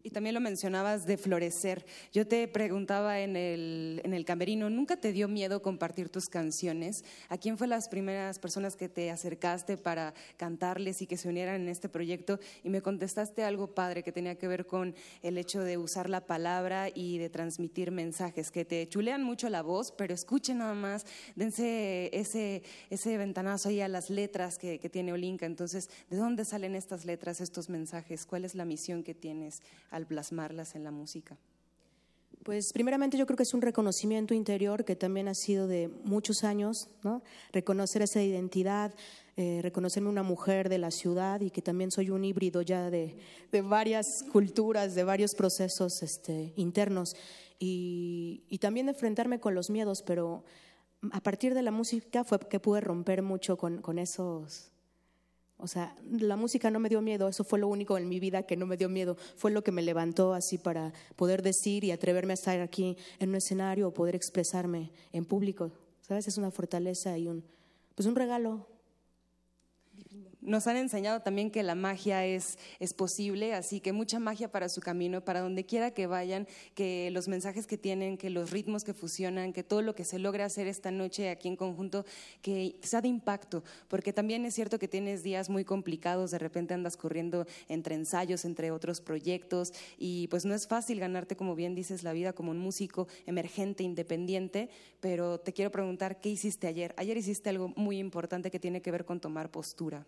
Y 0.05 0.11
también 0.11 0.35
lo 0.35 0.41
mencionabas 0.41 1.07
de 1.07 1.17
florecer. 1.17 1.87
Yo 2.13 2.27
te 2.27 2.49
preguntaba 2.49 3.21
en 3.21 3.37
el, 3.37 4.01
en 4.05 4.15
el 4.15 4.25
camerino, 4.25 4.69
¿nunca 4.69 4.97
te 4.97 5.13
dio 5.13 5.29
miedo 5.29 5.63
compartir 5.63 6.09
tus 6.09 6.29
canciones? 6.29 7.05
¿A 7.29 7.39
quién 7.39 7.57
fue 7.57 7.69
las 7.69 7.89
primeras 7.89 8.41
personas 8.41 8.75
que 8.75 8.89
te 8.89 9.11
acercaste 9.13 9.77
para 9.77 10.13
cantarles 10.37 11.03
y 11.03 11.07
que 11.07 11.17
se 11.17 11.29
unieran 11.29 11.61
en 11.61 11.69
este 11.69 11.89
proyecto? 11.89 12.41
Y 12.65 12.69
me 12.69 12.83
contestaste 12.83 13.45
algo 13.45 13.75
padre 13.75 14.03
que 14.03 14.11
tenía 14.11 14.35
que 14.35 14.49
ver 14.49 14.67
con 14.67 14.95
el 15.23 15.39
hecho 15.39 15.61
de 15.61 15.79
usar 15.79 16.11
la 16.11 16.27
palabra 16.27 16.89
y 16.93 17.19
de 17.19 17.31
transmitir 17.31 17.93
mensajes, 17.93 18.51
que 18.51 18.65
te 18.65 18.89
chulean 18.89 19.23
mucho 19.23 19.49
la 19.49 19.63
voz, 19.63 19.93
pero 19.93 20.15
escuchen 20.15 20.59
nada 20.59 20.75
más, 20.75 21.07
dense 21.37 22.11
ese, 22.13 22.65
ese 22.91 23.17
ventanazo 23.19 23.69
ahí 23.69 23.81
a 23.81 23.89
las 23.89 24.11
letras 24.11 24.59
que, 24.59 24.81
que 24.81 24.89
tiene 24.89 25.13
Olinka. 25.13 25.47
Entonces, 25.47 25.91
¿de 26.11 26.17
dónde 26.17 26.45
salen 26.45 26.75
estas 26.75 27.05
letras, 27.05 27.41
estos 27.41 27.69
mensajes? 27.69 28.27
¿Cuál 28.27 28.45
es 28.45 28.57
la 28.57 28.65
misión 28.65 29.05
que 29.05 29.15
tienes 29.15 29.63
al 29.93 30.07
plasmarlas 30.07 30.75
en 30.75 30.85
la 30.85 30.91
música? 30.91 31.39
Pues 32.43 32.73
primeramente 32.73 33.17
yo 33.17 33.27
creo 33.27 33.37
que 33.37 33.45
es 33.45 33.55
un 33.55 33.63
reconocimiento 33.63 34.35
interior 34.35 34.85
que 34.85 34.97
también 34.97 35.29
ha 35.29 35.35
sido 35.35 35.69
de 35.69 35.89
muchos 36.03 36.43
años, 36.43 36.89
¿no? 37.05 37.23
Reconocer 37.53 38.03
esa 38.03 38.21
identidad, 38.21 38.93
eh, 39.37 39.61
reconocerme 39.63 40.09
una 40.09 40.25
mujer 40.25 40.69
de 40.69 40.79
la 40.79 40.91
ciudad 40.91 41.41
y 41.41 41.51
que 41.51 41.63
también 41.63 41.93
soy 41.93 42.11
un 42.11 42.25
híbrido 42.25 42.63
ya 42.63 42.91
de, 42.91 43.17
de 43.53 43.63
varias 43.63 44.25
culturas, 44.33 44.97
de 44.97 45.05
varios 45.05 45.35
procesos 45.37 46.03
este, 46.03 46.53
internos 46.57 47.15
y, 47.61 48.43
y 48.49 48.59
también 48.59 48.89
enfrentarme 48.89 49.39
con 49.39 49.55
los 49.55 49.71
miedos, 49.71 50.03
pero 50.03 50.43
a 51.13 51.21
partir 51.21 51.55
de 51.55 51.63
la 51.63 51.71
música 51.71 52.25
fue 52.25 52.41
que 52.41 52.59
pude 52.59 52.81
romper 52.81 53.23
mucho 53.23 53.57
con, 53.57 53.81
con 53.81 54.01
esos 54.01 54.72
o 55.63 55.69
sea, 55.69 55.97
la 56.11 56.37
música 56.37 56.71
no 56.71 56.81
me 56.81 56.89
dio 56.89 57.01
miedo, 57.01 57.29
eso 57.29 57.45
fue 57.45 57.59
lo 57.59 57.69
único 57.69 57.97
en 57.97 58.09
mi 58.09 58.19
vida 58.19 58.43
que 58.43 58.57
no 58.57 58.67
me 58.67 58.77
dio 58.77 58.89
miedo, 58.89 59.17
fue 59.37 59.51
lo 59.51 59.63
que 59.63 59.73
me 59.73 59.81
levantó 59.81 60.35
así 60.35 60.59
para 60.59 60.93
poder 61.17 61.43
decir 61.43 61.85
y 61.85 61.93
atreverme 61.93 62.33
a 62.33 62.35
estar 62.35 62.61
aquí 62.61 62.97
en 63.21 63.31
un 63.31 63.37
escenario 63.37 63.89
o 63.89 63.95
poder 63.95 64.15
expresarme 64.15 64.91
en 65.13 65.25
público. 65.25 65.71
¿Sabes? 66.01 66.27
Es 66.27 66.37
una 66.37 66.51
fortaleza 66.51 67.17
y 67.17 67.29
un 67.29 67.45
pues 67.95 68.07
un 68.07 68.17
regalo. 68.17 68.67
Nos 70.43 70.67
han 70.67 70.77
enseñado 70.77 71.21
también 71.21 71.53
que 71.53 71.63
la 71.63 71.77
magia 71.77 72.27
es, 72.27 72.59
es 72.81 72.95
posible, 72.95 73.55
así 73.55 73.79
que 73.79 73.93
mucha 73.93 74.19
magia 74.19 74.51
para 74.51 74.69
su 74.69 74.81
camino, 74.81 75.25
para 75.25 75.41
donde 75.41 75.65
quiera 75.65 75.93
que 75.93 76.09
vayan, 76.09 76.49
que 76.75 77.11
los 77.13 77.29
mensajes 77.29 77.69
que 77.69 77.79
tienen, 77.79 78.19
que 78.19 78.29
los 78.29 78.51
ritmos 78.51 78.83
que 78.83 78.93
fusionan, 78.93 79.53
que 79.53 79.63
todo 79.63 79.83
lo 79.83 79.95
que 79.95 80.05
se 80.05 80.19
logra 80.19 80.45
hacer 80.45 80.67
esta 80.67 80.91
noche 80.91 81.31
aquí 81.31 81.47
en 81.47 81.55
conjunto, 81.55 82.05
que 82.43 82.75
sea 82.83 83.01
de 83.01 83.07
impacto, 83.07 83.63
porque 83.87 84.13
también 84.13 84.45
es 84.45 84.55
cierto 84.55 84.81
que 84.81 84.89
tienes 84.89 85.23
días 85.23 85.49
muy 85.49 85.65
complicados, 85.65 86.33
de 86.33 86.41
repente 86.41 86.75
andas 86.75 86.97
corriendo 86.97 87.47
entre 87.69 87.95
ensayos, 87.95 88.45
entre 88.45 88.73
otros 88.73 89.01
proyectos, 89.01 89.73
y 89.97 90.27
pues 90.27 90.45
no 90.45 90.55
es 90.55 90.67
fácil 90.67 90.99
ganarte, 90.99 91.37
como 91.37 91.55
bien 91.55 91.77
dices, 91.77 92.03
la 92.03 92.13
vida 92.13 92.33
como 92.33 92.51
un 92.51 92.59
músico 92.59 93.07
emergente, 93.27 93.85
independiente, 93.85 94.71
pero 94.99 95.39
te 95.39 95.53
quiero 95.53 95.71
preguntar, 95.71 96.19
¿qué 96.19 96.31
hiciste 96.31 96.67
ayer? 96.67 96.97
Ayer 96.97 97.17
hiciste 97.17 97.49
algo 97.49 97.69
muy 97.77 98.01
importante 98.01 98.51
que 98.51 98.59
tiene 98.59 98.83
que 98.83 98.91
ver 98.91 99.05
con 99.05 99.21
tomar 99.21 99.49
postura. 99.49 100.05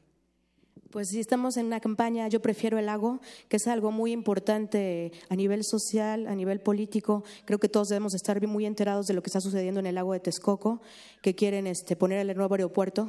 Pues 0.95 1.09
si 1.09 1.19
estamos 1.19 1.57
en 1.57 1.67
una 1.67 1.81
campaña, 1.81 2.29
yo 2.29 2.41
prefiero 2.41 2.79
el 2.79 2.87
lago, 2.87 3.19
que 3.49 3.57
es 3.57 3.67
algo 3.67 3.91
muy 3.91 4.13
importante 4.13 5.11
a 5.29 5.35
nivel 5.35 5.65
social, 5.65 6.29
a 6.29 6.37
nivel 6.37 6.61
político. 6.61 7.25
Creo 7.47 7.59
que 7.59 7.69
todos 7.69 7.89
debemos 7.89 8.15
estar 8.15 8.41
muy 8.47 8.65
enterados 8.65 9.09
de 9.09 9.15
lo 9.15 9.21
que 9.21 9.29
está 9.29 9.41
sucediendo 9.41 9.81
en 9.81 9.87
el 9.87 9.97
lago 9.97 10.13
de 10.13 10.21
Texcoco, 10.21 10.81
que 11.21 11.35
quieren 11.35 11.67
este, 11.67 11.97
poner 11.97 12.21
el 12.21 12.37
nuevo 12.37 12.55
aeropuerto. 12.55 13.09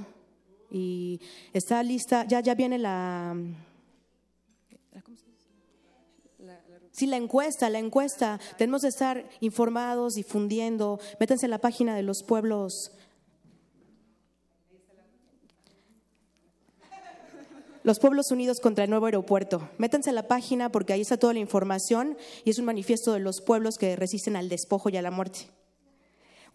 Y 0.71 1.21
está 1.53 1.83
lista, 1.83 2.25
ya, 2.27 2.39
ya 2.39 2.55
viene 2.55 2.79
la... 2.79 3.37
Sí, 6.91 7.05
la 7.05 7.17
encuesta, 7.17 7.69
la 7.69 7.77
encuesta. 7.77 8.39
Tenemos 8.57 8.81
que 8.81 8.87
estar 8.87 9.29
informados, 9.41 10.15
difundiendo. 10.15 10.99
Métanse 11.19 11.45
en 11.45 11.51
la 11.51 11.59
página 11.59 11.95
de 11.95 12.01
los 12.01 12.23
pueblos 12.23 12.93
Los 17.85 17.99
Pueblos 17.99 18.31
Unidos 18.31 18.59
contra 18.61 18.85
el 18.85 18.89
Nuevo 18.89 19.05
Aeropuerto. 19.05 19.69
Métanse 19.77 20.09
a 20.09 20.13
la 20.13 20.27
página 20.27 20.71
porque 20.71 20.91
ahí 20.91 21.01
está 21.01 21.17
toda 21.17 21.33
la 21.33 21.39
información 21.39 22.17
y 22.43 22.49
es 22.49 22.57
un 22.57 22.65
manifiesto 22.65 23.13
de 23.13 23.19
los 23.19 23.41
pueblos 23.41 23.77
que 23.77 23.95
resisten 23.95 24.35
al 24.35 24.49
despojo 24.49 24.89
y 24.89 24.97
a 24.97 25.03
la 25.03 25.11
muerte. 25.11 25.51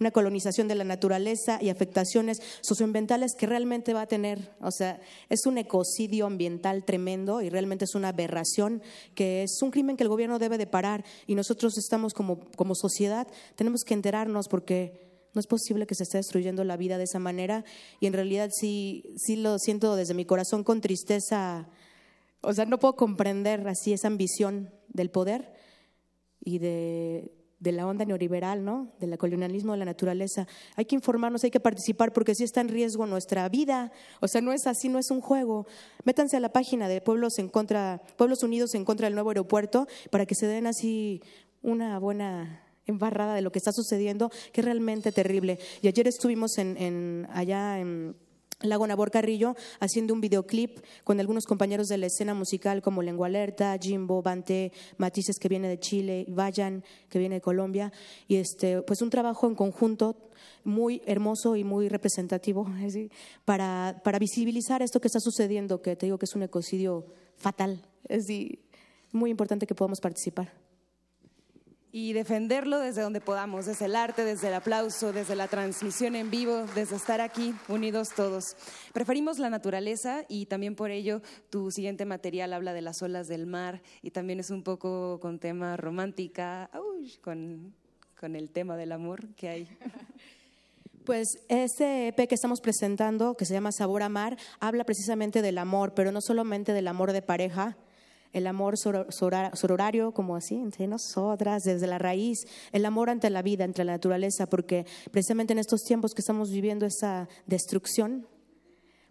Una 0.00 0.10
colonización 0.10 0.66
de 0.66 0.74
la 0.74 0.82
naturaleza 0.82 1.60
y 1.62 1.68
afectaciones 1.68 2.42
socioambientales 2.62 3.36
que 3.36 3.46
realmente 3.46 3.94
va 3.94 4.00
a 4.00 4.06
tener, 4.08 4.56
o 4.60 4.72
sea, 4.72 4.98
es 5.28 5.46
un 5.46 5.56
ecocidio 5.56 6.26
ambiental 6.26 6.84
tremendo 6.84 7.42
y 7.42 7.48
realmente 7.48 7.84
es 7.84 7.94
una 7.94 8.08
aberración 8.08 8.82
que 9.14 9.44
es 9.44 9.62
un 9.62 9.70
crimen 9.70 9.96
que 9.96 10.02
el 10.02 10.08
gobierno 10.08 10.40
debe 10.40 10.58
de 10.58 10.66
parar 10.66 11.04
y 11.28 11.36
nosotros 11.36 11.78
estamos 11.78 12.12
como, 12.12 12.40
como 12.56 12.74
sociedad, 12.74 13.28
tenemos 13.54 13.84
que 13.84 13.94
enterarnos 13.94 14.48
porque 14.48 15.09
no 15.34 15.40
es 15.40 15.46
posible 15.46 15.86
que 15.86 15.94
se 15.94 16.04
esté 16.04 16.18
destruyendo 16.18 16.64
la 16.64 16.76
vida 16.76 16.98
de 16.98 17.04
esa 17.04 17.18
manera 17.18 17.64
y 18.00 18.06
en 18.06 18.12
realidad 18.12 18.50
sí, 18.52 19.14
sí 19.16 19.36
lo 19.36 19.58
siento 19.58 19.96
desde 19.96 20.14
mi 20.14 20.24
corazón 20.24 20.64
con 20.64 20.80
tristeza. 20.80 21.68
O 22.40 22.52
sea, 22.52 22.64
no 22.64 22.78
puedo 22.78 22.96
comprender 22.96 23.66
así 23.68 23.92
esa 23.92 24.08
ambición 24.08 24.72
del 24.88 25.10
poder 25.10 25.52
y 26.40 26.58
de 26.58 27.40
de 27.60 27.72
la 27.72 27.86
onda 27.86 28.06
neoliberal, 28.06 28.64
¿no? 28.64 28.90
Del 28.98 29.16
colonialismo 29.18 29.72
de 29.72 29.78
la 29.78 29.84
naturaleza. 29.84 30.48
Hay 30.76 30.86
que 30.86 30.94
informarnos, 30.94 31.44
hay 31.44 31.50
que 31.50 31.60
participar 31.60 32.12
porque 32.12 32.34
sí 32.34 32.42
está 32.42 32.62
en 32.62 32.68
riesgo 32.68 33.06
nuestra 33.06 33.48
vida. 33.50 33.92
O 34.20 34.28
sea, 34.28 34.40
no 34.40 34.52
es 34.52 34.66
así, 34.66 34.88
no 34.88 34.98
es 34.98 35.10
un 35.10 35.20
juego. 35.20 35.66
Métanse 36.04 36.38
a 36.38 36.40
la 36.40 36.52
página 36.52 36.88
de 36.88 37.02
Pueblos 37.02 37.38
en 37.38 37.48
contra, 37.48 38.00
Pueblos 38.16 38.42
Unidos 38.42 38.74
en 38.74 38.86
contra 38.86 39.06
del 39.06 39.14
nuevo 39.14 39.30
aeropuerto 39.30 39.86
para 40.10 40.24
que 40.24 40.34
se 40.34 40.46
den 40.46 40.66
así 40.66 41.22
una 41.62 41.98
buena 41.98 42.64
embarrada 42.90 43.34
de 43.34 43.42
lo 43.42 43.50
que 43.52 43.58
está 43.58 43.72
sucediendo, 43.72 44.30
que 44.52 44.60
es 44.60 44.64
realmente 44.64 45.12
terrible. 45.12 45.58
Y 45.82 45.88
ayer 45.88 46.06
estuvimos 46.06 46.58
en, 46.58 47.26
allá 47.32 47.78
en 47.80 48.14
Lago 48.62 48.86
Nabor 48.86 49.10
Carrillo 49.10 49.56
haciendo 49.80 50.12
un 50.12 50.20
videoclip 50.20 50.80
con 51.02 51.18
algunos 51.18 51.46
compañeros 51.46 51.88
de 51.88 51.96
la 51.96 52.06
escena 52.06 52.34
musical 52.34 52.82
como 52.82 53.02
Lengua 53.02 53.26
Alerta, 53.26 53.76
Jimbo, 53.80 54.22
Bante, 54.22 54.72
Matices 54.98 55.38
que 55.38 55.48
viene 55.48 55.68
de 55.68 55.78
Chile, 55.78 56.26
Vayan 56.28 56.84
que 57.08 57.18
viene 57.18 57.36
de 57.36 57.40
Colombia 57.40 57.90
y 58.28 58.36
este 58.36 58.82
pues 58.82 59.00
un 59.00 59.08
trabajo 59.08 59.46
en 59.46 59.54
conjunto 59.54 60.16
muy 60.64 61.00
hermoso 61.06 61.56
y 61.56 61.64
muy 61.64 61.88
representativo 61.88 62.66
para, 63.44 64.00
visibilizar 64.18 64.82
esto 64.82 65.00
que 65.00 65.08
está 65.08 65.20
sucediendo, 65.20 65.80
que 65.80 65.96
te 65.96 66.06
digo 66.06 66.18
que 66.18 66.26
es 66.26 66.34
un 66.34 66.42
ecocidio 66.42 67.06
fatal. 67.36 67.82
Es 68.08 68.26
muy 69.12 69.30
importante 69.30 69.66
que 69.66 69.74
podamos 69.74 70.00
participar 70.00 70.52
y 71.92 72.12
defenderlo 72.12 72.78
desde 72.78 73.02
donde 73.02 73.20
podamos, 73.20 73.66
desde 73.66 73.86
el 73.86 73.96
arte, 73.96 74.24
desde 74.24 74.48
el 74.48 74.54
aplauso, 74.54 75.12
desde 75.12 75.34
la 75.34 75.48
transmisión 75.48 76.14
en 76.14 76.30
vivo, 76.30 76.64
desde 76.74 76.96
estar 76.96 77.20
aquí 77.20 77.54
unidos 77.68 78.10
todos. 78.14 78.56
Preferimos 78.92 79.38
la 79.38 79.50
naturaleza 79.50 80.24
y 80.28 80.46
también 80.46 80.76
por 80.76 80.90
ello 80.90 81.20
tu 81.50 81.70
siguiente 81.70 82.04
material 82.04 82.52
habla 82.52 82.72
de 82.72 82.82
las 82.82 83.02
olas 83.02 83.26
del 83.26 83.46
mar 83.46 83.82
y 84.02 84.10
también 84.10 84.40
es 84.40 84.50
un 84.50 84.62
poco 84.62 85.18
con 85.20 85.38
tema 85.38 85.76
romántica, 85.76 86.70
con, 87.22 87.74
con 88.18 88.36
el 88.36 88.50
tema 88.50 88.76
del 88.76 88.92
amor 88.92 89.26
que 89.34 89.48
hay. 89.48 89.68
Pues 91.04 91.38
este 91.48 92.08
EP 92.08 92.28
que 92.28 92.34
estamos 92.34 92.60
presentando, 92.60 93.34
que 93.34 93.46
se 93.46 93.54
llama 93.54 93.72
Sabor 93.72 94.02
a 94.02 94.08
Mar, 94.08 94.36
habla 94.60 94.84
precisamente 94.84 95.40
del 95.40 95.58
amor, 95.58 95.94
pero 95.94 96.12
no 96.12 96.20
solamente 96.20 96.72
del 96.74 96.86
amor 96.86 97.12
de 97.12 97.22
pareja, 97.22 97.78
el 98.32 98.46
amor 98.46 98.76
sororario, 98.76 100.12
como 100.12 100.36
así, 100.36 100.54
entre 100.56 100.86
nosotras, 100.86 101.64
desde 101.64 101.86
la 101.86 101.98
raíz, 101.98 102.46
el 102.72 102.84
amor 102.86 103.10
ante 103.10 103.30
la 103.30 103.42
vida, 103.42 103.64
entre 103.64 103.84
la 103.84 103.92
naturaleza, 103.92 104.46
porque 104.46 104.86
precisamente 105.10 105.52
en 105.52 105.58
estos 105.58 105.82
tiempos 105.82 106.14
que 106.14 106.22
estamos 106.22 106.50
viviendo 106.50 106.86
esa 106.86 107.28
destrucción, 107.46 108.26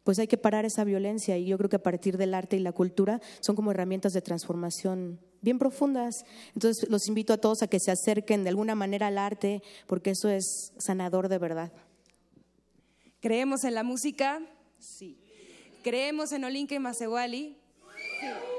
pues 0.04 0.18
hay 0.20 0.28
que 0.28 0.38
parar 0.38 0.66
esa 0.66 0.84
violencia 0.84 1.38
y 1.38 1.46
yo 1.46 1.58
creo 1.58 1.70
que 1.70 1.76
a 1.76 1.84
partir 1.84 2.18
del 2.18 2.34
arte 2.34 2.56
y 2.56 2.60
la 2.60 2.72
cultura 2.72 3.22
son 3.42 3.56
como 3.56 3.72
herramientas 3.72 4.14
de 4.14 4.22
transformación 4.22 5.20
bien 5.42 5.60
profundas. 5.60 6.26
Entonces 6.56 6.90
los 6.90 7.08
invito 7.08 7.34
a 7.34 7.38
todos 7.38 7.62
a 7.62 7.68
que 7.68 7.80
se 7.80 7.92
acerquen 7.92 8.44
de 8.44 8.50
alguna 8.50 8.76
manera 8.76 9.08
al 9.08 9.18
arte, 9.18 9.62
porque 9.86 10.12
eso 10.12 10.30
es 10.30 10.74
sanador 10.78 11.30
de 11.30 11.38
verdad. 11.38 11.72
¿Creemos 13.20 13.64
en 13.66 13.76
la 13.76 13.84
música? 13.84 14.42
Sí. 14.80 15.18
¿Creemos 15.84 16.32
en 16.32 16.44
Olinka 16.46 16.76
y 16.76 16.80
Masewali? 16.80 17.58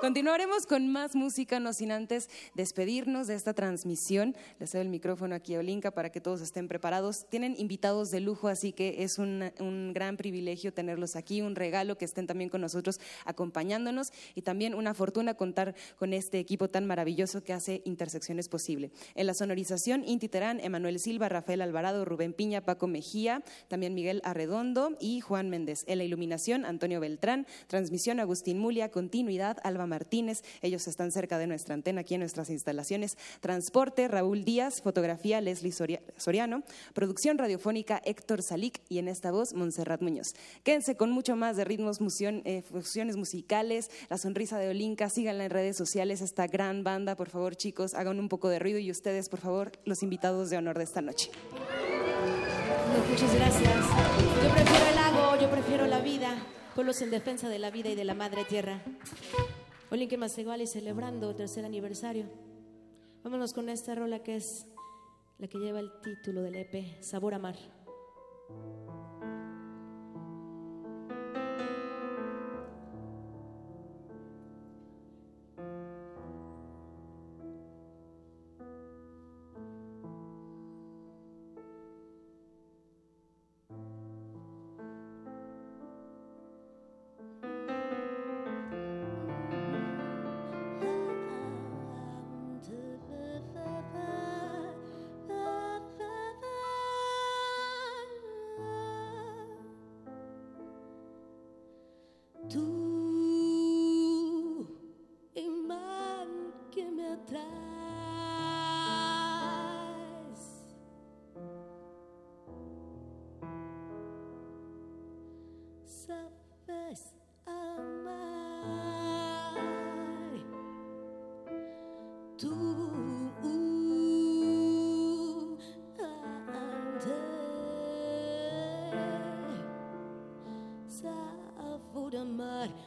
Continuaremos 0.00 0.66
con 0.66 0.92
más 0.92 1.16
música, 1.16 1.58
no 1.58 1.72
sin 1.72 1.90
antes 1.90 2.28
despedirnos 2.54 3.28
de 3.28 3.34
esta 3.34 3.54
transmisión. 3.54 4.36
Les 4.60 4.70
doy 4.72 4.82
el 4.82 4.90
micrófono 4.90 5.34
aquí 5.34 5.54
a 5.54 5.60
Olinka 5.60 5.90
para 5.90 6.10
que 6.10 6.20
todos 6.20 6.42
estén 6.42 6.68
preparados. 6.68 7.24
Tienen 7.30 7.54
invitados 7.56 8.10
de 8.10 8.20
lujo, 8.20 8.48
así 8.48 8.72
que 8.72 9.02
es 9.02 9.18
un, 9.18 9.50
un 9.58 9.94
gran 9.94 10.18
privilegio 10.18 10.74
tenerlos 10.74 11.16
aquí, 11.16 11.40
un 11.40 11.56
regalo 11.56 11.96
que 11.96 12.04
estén 12.04 12.26
también 12.26 12.50
con 12.50 12.60
nosotros 12.60 13.00
acompañándonos 13.24 14.12
y 14.34 14.42
también 14.42 14.74
una 14.74 14.92
fortuna 14.92 15.32
contar 15.32 15.74
con 15.98 16.12
este 16.12 16.40
equipo 16.40 16.68
tan 16.68 16.86
maravilloso 16.86 17.42
que 17.42 17.54
hace 17.54 17.80
Intersecciones 17.86 18.50
posible. 18.50 18.90
En 19.14 19.26
la 19.26 19.32
sonorización, 19.32 20.04
Inti 20.04 20.28
Terán, 20.28 20.60
Emanuel 20.60 20.98
Silva, 20.98 21.30
Rafael 21.30 21.62
Alvarado, 21.62 22.04
Rubén 22.04 22.34
Piña, 22.34 22.60
Paco 22.60 22.86
Mejía, 22.86 23.42
también 23.68 23.94
Miguel 23.94 24.20
Arredondo 24.24 24.94
y 25.00 25.20
Juan 25.20 25.48
Méndez. 25.48 25.84
En 25.86 25.98
la 25.98 26.04
iluminación, 26.04 26.66
Antonio 26.66 27.00
Beltrán, 27.00 27.46
transmisión, 27.66 28.20
Agustín 28.20 28.58
Mulia, 28.58 28.90
continuidad, 28.90 29.56
Alba 29.64 29.85
Martínez, 29.86 30.42
ellos 30.62 30.86
están 30.88 31.12
cerca 31.12 31.38
de 31.38 31.46
nuestra 31.46 31.74
antena 31.74 32.02
aquí 32.02 32.14
en 32.14 32.20
nuestras 32.20 32.50
instalaciones. 32.50 33.16
Transporte, 33.40 34.08
Raúl 34.08 34.44
Díaz, 34.44 34.82
fotografía, 34.82 35.40
Leslie 35.40 35.72
Soriano, 36.16 36.62
producción 36.94 37.38
radiofónica, 37.38 38.00
Héctor 38.04 38.42
Salic 38.42 38.80
y 38.88 38.98
en 38.98 39.08
esta 39.08 39.30
voz, 39.30 39.54
Montserrat 39.54 40.02
Muñoz. 40.02 40.34
Quédense 40.62 40.96
con 40.96 41.10
mucho 41.10 41.36
más 41.36 41.56
de 41.56 41.64
ritmos, 41.64 41.98
eh, 42.20 42.62
fusiones 42.62 43.16
musicales, 43.16 43.90
La 44.08 44.18
Sonrisa 44.18 44.58
de 44.58 44.68
Olinka, 44.68 45.08
síganla 45.10 45.44
en 45.44 45.50
redes 45.50 45.76
sociales, 45.76 46.20
esta 46.20 46.46
gran 46.46 46.84
banda, 46.84 47.16
por 47.16 47.28
favor 47.28 47.56
chicos, 47.56 47.94
hagan 47.94 48.18
un 48.18 48.28
poco 48.28 48.48
de 48.48 48.58
ruido 48.58 48.78
y 48.78 48.90
ustedes, 48.90 49.28
por 49.28 49.40
favor, 49.40 49.72
los 49.84 50.02
invitados 50.02 50.50
de 50.50 50.56
honor 50.56 50.78
de 50.78 50.84
esta 50.84 51.00
noche. 51.02 51.30
Muchas 53.10 53.34
gracias. 53.34 53.74
Yo 54.42 54.54
prefiero 54.54 54.86
el 54.88 54.94
lago, 54.94 55.40
yo 55.40 55.50
prefiero 55.50 55.86
la 55.86 56.00
vida, 56.00 56.36
pueblos 56.74 57.00
en 57.02 57.10
defensa 57.10 57.48
de 57.48 57.58
la 57.58 57.70
vida 57.70 57.90
y 57.90 57.94
de 57.94 58.04
la 58.04 58.14
madre 58.14 58.44
tierra. 58.44 58.80
Olinque 59.88 60.18
y 60.62 60.66
celebrando 60.66 61.36
tercer 61.36 61.64
aniversario. 61.64 62.26
Vámonos 63.22 63.52
con 63.52 63.68
esta 63.68 63.94
rola 63.94 64.20
que 64.20 64.34
es 64.34 64.66
la 65.38 65.46
que 65.46 65.58
lleva 65.58 65.78
el 65.78 65.90
título 66.02 66.42
del 66.42 66.56
EP, 66.56 67.00
Sabor 67.02 67.34
a 67.34 67.38
Mar. 67.38 67.56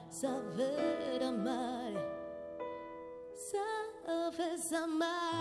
Saber 0.10 1.22
amar, 1.22 1.94
sabes 3.36 4.74
amar. 4.74 5.40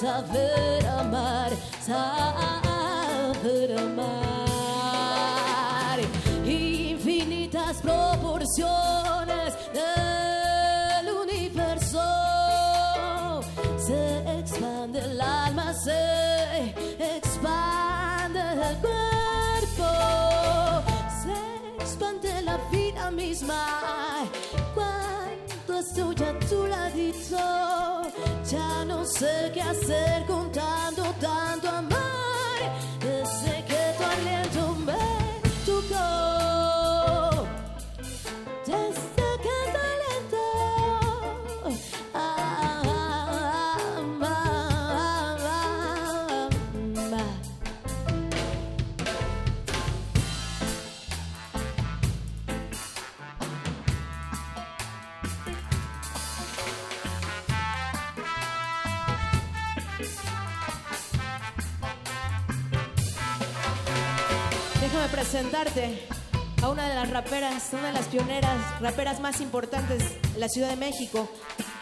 Saber 0.00 0.86
amar, 0.86 1.50
saber 1.84 3.76
amar. 3.78 4.78
Infinitas 6.46 7.78
proporciones 7.78 9.54
del 9.74 11.06
universo 11.24 12.00
se 13.76 14.38
expande 14.38 15.00
el 15.00 15.20
alma, 15.20 15.74
se 15.74 16.74
expande 17.16 18.40
el 18.40 18.76
cuerpo, 18.78 19.88
se 21.22 21.36
expande 21.82 22.42
la 22.42 22.56
vida 22.70 23.10
misma. 23.10 24.28
Cuando 24.74 25.80
estoy 25.80 26.14
a 26.24 26.38
tu 26.46 26.66
ladito, 26.66 27.67
ya 28.50 28.84
no 28.84 29.04
sé 29.04 29.50
qué 29.52 29.60
hacer 29.60 30.24
con 30.26 30.50
tanto, 30.50 31.02
tanto 31.20 31.68
amor. 31.68 31.98
Presentarte 65.30 66.08
a 66.62 66.70
una 66.70 66.88
de 66.88 66.94
las 66.94 67.10
raperas, 67.10 67.68
una 67.74 67.88
de 67.88 67.92
las 67.92 68.06
pioneras, 68.06 68.80
raperas 68.80 69.20
más 69.20 69.42
importantes 69.42 70.02
en 70.32 70.40
la 70.40 70.48
Ciudad 70.48 70.70
de 70.70 70.76
México, 70.76 71.28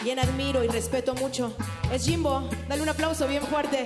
quien 0.03 0.19
admiro 0.19 0.65
y 0.65 0.67
respeto 0.67 1.15
mucho. 1.15 1.57
Es 1.93 2.07
Jimbo, 2.07 2.51
dale 2.69 2.83
un 2.83 2.89
aplauso 2.89 3.29
bien 3.29 3.45
fuerte. 3.45 3.85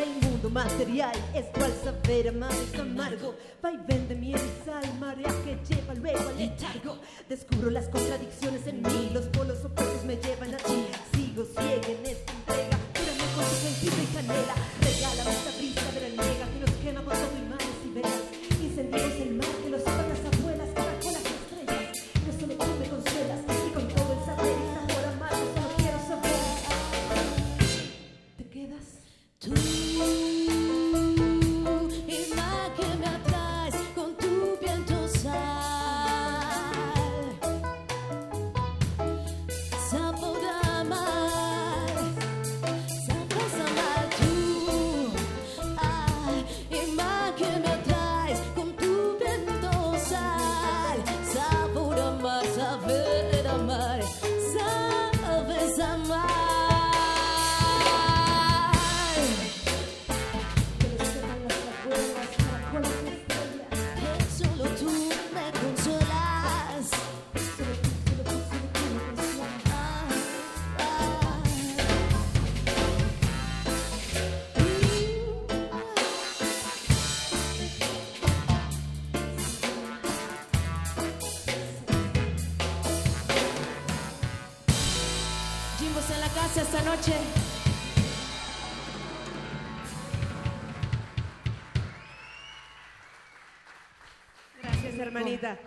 El 0.00 0.30
mundo 0.30 0.50
material 0.50 1.16
es 1.34 1.46
cual 1.46 1.74
saber 1.82 2.28
amar 2.28 2.52
amargo. 2.78 3.34
Vaivén 3.60 4.06
de 4.06 4.14
miel 4.14 4.40
y 4.40 4.64
sal, 4.64 4.84
marea 5.00 5.34
que 5.42 5.58
lleva 5.74 5.94
luego 5.94 6.28
al 6.28 6.38
letargo. 6.38 7.00
Descubro 7.28 7.70
las 7.70 7.88
contradicciones 7.88 8.64
en 8.68 8.82
mí, 8.82 9.10
los 9.12 9.24
polos 9.26 9.64
opuestos 9.64 10.04
me 10.04 10.14
llevan 10.14 10.54
a 10.54 10.58
ti. 10.58 10.86
Sigo 11.12 11.44
ciega 11.44 11.88
en 11.88 12.06
esta 12.06 12.32
entrega, 12.32 12.78
cúrame 12.94 13.34
con 13.34 13.44
tu 13.44 13.56
jengibre 13.66 14.02
y 14.04 14.14
canela. 14.14 14.54
Regálame 14.80 15.30
esta 15.30 15.63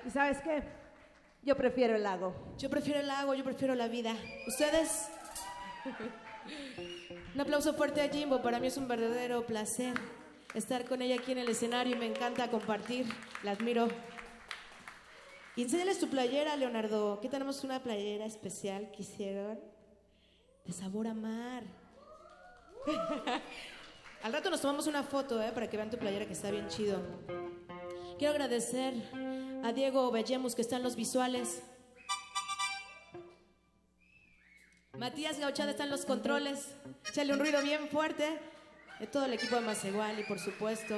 ¿Y 0.06 0.10
sabes 0.10 0.40
qué? 0.42 0.64
Yo 1.44 1.56
prefiero 1.56 1.96
el 1.96 2.04
lago. 2.04 2.34
Yo 2.58 2.70
prefiero 2.70 3.00
el 3.00 3.08
lago, 3.08 3.34
yo 3.34 3.44
prefiero 3.44 3.76
la 3.76 3.88
vida. 3.88 4.14
¿Ustedes? 4.48 5.10
Un 7.34 7.42
aplauso 7.42 7.74
fuerte 7.74 8.02
a 8.02 8.10
Jimbo. 8.10 8.42
Para 8.42 8.60
mí 8.60 8.68
es 8.68 8.78
un 8.78 8.88
verdadero 8.88 9.46
placer 9.46 9.94
estar 10.54 10.86
con 10.86 11.02
ella 11.02 11.16
aquí 11.16 11.32
en 11.32 11.38
el 11.38 11.50
escenario 11.50 11.96
y 11.96 12.00
me 12.00 12.08
encanta 12.08 12.50
compartir. 12.50 13.06
La 13.44 13.52
admiro. 13.52 13.88
Y 15.56 15.64
enséñales 15.64 16.00
tu 16.00 16.10
playera, 16.10 16.56
Leonardo. 16.56 17.14
Aquí 17.14 17.30
tenemos 17.30 17.64
una 17.64 17.82
playera 17.82 18.26
especial 18.26 18.92
que 18.92 19.04
hicieron 19.04 19.60
de 20.66 20.74
sabor 20.74 21.08
a 21.08 21.14
mar. 21.14 21.64
Al 24.24 24.34
rato 24.34 24.50
nos 24.50 24.62
tomamos 24.62 24.88
una 24.88 25.04
foto, 25.04 25.42
¿eh? 25.42 25.52
Para 25.54 25.70
que 25.70 25.78
vean 25.78 25.90
tu 25.90 25.98
playera 25.98 26.26
que 26.26 26.34
está 26.34 26.52
bien 26.52 26.68
chido. 26.68 27.00
Quiero 28.18 28.32
agradecer 28.32 28.96
a 29.64 29.72
Diego 29.74 30.10
Bellemus 30.10 30.56
que 30.56 30.64
está 30.64 30.78
en 30.78 30.84
los 30.84 30.96
visuales. 30.96 31.62
Matías 34.98 35.40
Gauchada 35.40 35.70
está 35.70 35.84
en 35.84 35.92
los 35.92 36.04
controles. 36.04 36.68
Échale 37.08 37.34
un 37.34 37.40
ruido 37.40 37.62
bien 37.62 37.88
fuerte. 37.90 38.40
De 39.00 39.06
todo 39.06 39.26
el 39.26 39.34
equipo 39.34 39.56
de 39.56 39.62
Masegual 39.62 40.20
y 40.20 40.24
por 40.24 40.40
supuesto 40.40 40.96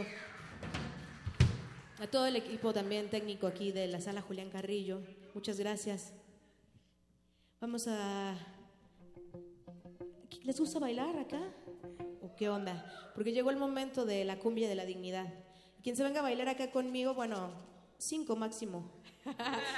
a 2.00 2.08
todo 2.08 2.26
el 2.26 2.38
equipo 2.38 2.72
también 2.72 3.10
técnico 3.10 3.48
aquí 3.48 3.74
de 3.74 3.90
la 3.90 4.00
sala 4.00 4.22
Julián 4.22 4.50
Carrillo. 4.50 5.02
Muchas 5.34 5.60
gracias. 5.60 6.14
Vamos 7.60 7.86
a... 7.90 8.38
¿Les 10.44 10.58
gusta 10.58 10.80
bailar 10.80 11.18
acá? 11.18 11.42
¿O 12.22 12.34
qué 12.38 12.48
onda? 12.48 13.12
Porque 13.14 13.34
llegó 13.34 13.50
el 13.50 13.58
momento 13.58 14.06
de 14.06 14.24
la 14.24 14.40
cumbia 14.40 14.70
de 14.70 14.76
la 14.76 14.86
dignidad. 14.86 15.49
Quien 15.84 15.96
se 15.96 16.04
venga 16.04 16.20
a 16.20 16.24
bailar 16.24 16.50
acá 16.50 16.70
conmigo, 16.72 17.14
bueno, 17.14 17.52
cinco 17.98 18.36
máximo. 18.36 18.92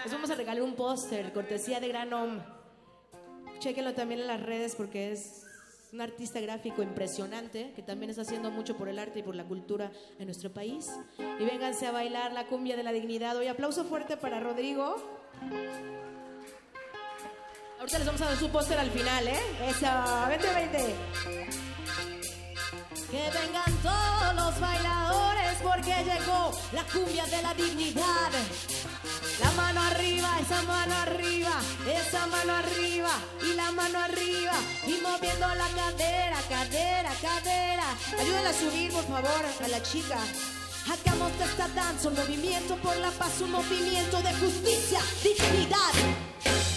Les 0.03 0.11
vamos 0.11 0.29
a 0.29 0.35
regalar 0.35 0.63
un 0.63 0.75
póster, 0.75 1.31
cortesía 1.33 1.79
de 1.79 1.87
Gran 1.87 2.11
Om. 2.13 2.39
Chéquenlo 3.59 3.93
también 3.93 4.21
en 4.21 4.27
las 4.27 4.41
redes 4.41 4.75
porque 4.75 5.11
es 5.11 5.43
un 5.93 6.01
artista 6.01 6.39
gráfico 6.39 6.81
impresionante 6.81 7.73
que 7.75 7.83
también 7.83 8.09
está 8.09 8.23
haciendo 8.23 8.49
mucho 8.49 8.77
por 8.77 8.87
el 8.87 8.97
arte 8.97 9.19
y 9.19 9.23
por 9.23 9.35
la 9.35 9.43
cultura 9.43 9.91
en 10.17 10.25
nuestro 10.25 10.51
país. 10.51 10.89
Y 11.17 11.43
vénganse 11.43 11.85
a 11.85 11.91
bailar 11.91 12.31
la 12.33 12.47
cumbia 12.47 12.75
de 12.75 12.83
la 12.83 12.91
dignidad. 12.91 13.37
Hoy 13.37 13.47
aplauso 13.47 13.83
fuerte 13.83 14.17
para 14.17 14.39
Rodrigo. 14.39 14.95
Ahorita 17.79 17.97
les 17.97 18.07
vamos 18.07 18.21
a 18.21 18.25
dar 18.25 18.37
su 18.37 18.49
póster 18.49 18.77
al 18.79 18.89
final, 18.89 19.27
¿eh? 19.27 19.39
Eso, 19.67 19.87
vente, 20.29 20.53
vente. 20.53 20.95
Que 23.09 23.17
vengan 23.17 23.73
todos 23.83 24.35
los 24.35 24.59
bailadores 24.61 25.40
porque 25.63 25.93
llegó 26.03 26.51
la 26.73 26.83
cumbia 26.83 27.25
de 27.25 27.41
la 27.41 27.53
dignidad. 27.53 28.31
La 29.39 29.51
mano 29.51 29.81
arriba, 29.81 30.29
esa 30.39 30.61
mano 30.63 30.95
arriba, 30.95 31.51
esa 31.87 32.27
mano 32.27 32.53
arriba 32.53 33.09
y 33.41 33.53
la 33.55 33.71
mano 33.71 33.99
arriba 33.99 34.53
y 34.85 35.01
moviendo 35.01 35.47
la 35.47 35.67
cadera, 35.69 36.37
cadera, 36.47 37.11
cadera. 37.21 37.85
Ayúdenla 38.19 38.49
a 38.49 38.53
subir, 38.53 38.91
por 38.91 39.05
favor, 39.05 39.45
a 39.63 39.67
la 39.67 39.81
chica. 39.81 40.19
Hagamos 40.89 41.37
de 41.37 41.45
esta 41.45 41.67
danza 41.69 42.09
un 42.09 42.15
movimiento 42.15 42.75
por 42.77 42.95
la 42.97 43.11
paz, 43.11 43.41
un 43.41 43.51
movimiento 43.51 44.21
de 44.21 44.33
justicia, 44.33 44.99
dignidad. 45.23 46.70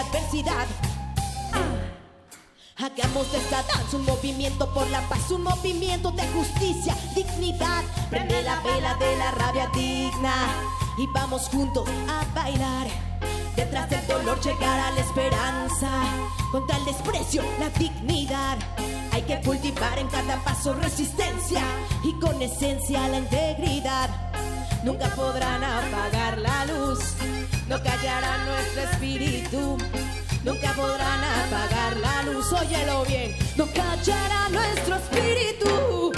La 0.00 0.08
adversidad. 0.08 0.66
Hagamos 2.76 3.30
de 3.32 3.38
esta 3.38 3.62
danza 3.62 3.96
un 3.96 4.06
movimiento 4.06 4.72
por 4.72 4.88
la 4.88 5.00
paz, 5.08 5.30
un 5.30 5.42
movimiento 5.42 6.10
de 6.12 6.26
justicia, 6.28 6.96
dignidad. 7.14 7.84
Prende 8.08 8.42
la 8.42 8.60
vela 8.60 8.94
de 8.94 9.16
la 9.16 9.30
rabia 9.32 9.68
digna 9.74 10.34
y 10.96 11.06
vamos 11.08 11.48
juntos 11.48 11.86
a 12.08 12.24
bailar. 12.34 12.86
Detrás 13.54 13.90
del 13.90 14.06
dolor 14.06 14.40
llegará 14.40 14.90
la 14.92 15.00
esperanza, 15.00 15.90
contra 16.50 16.78
el 16.78 16.84
desprecio 16.86 17.42
la 17.58 17.68
dignidad. 17.70 18.58
Hay 19.12 19.22
que 19.22 19.40
cultivar 19.42 19.98
en 19.98 20.08
cada 20.08 20.42
paso 20.42 20.72
resistencia 20.72 21.62
y 22.02 22.18
con 22.20 22.40
esencia 22.40 23.06
la 23.08 23.18
integridad. 23.18 24.29
Nunca 24.82 25.08
podrán 25.14 25.62
apagar 25.62 26.38
la 26.38 26.64
luz, 26.64 27.00
no 27.68 27.82
callará 27.82 28.38
nuestro 28.46 28.82
espíritu. 28.82 29.78
Nunca 30.42 30.72
podrán 30.72 31.20
apagar 31.22 31.96
la 31.98 32.22
luz, 32.22 32.50
óyelo 32.50 33.04
bien, 33.04 33.36
no 33.56 33.66
callará 33.66 34.48
nuestro 34.48 34.96
espíritu. 34.96 36.09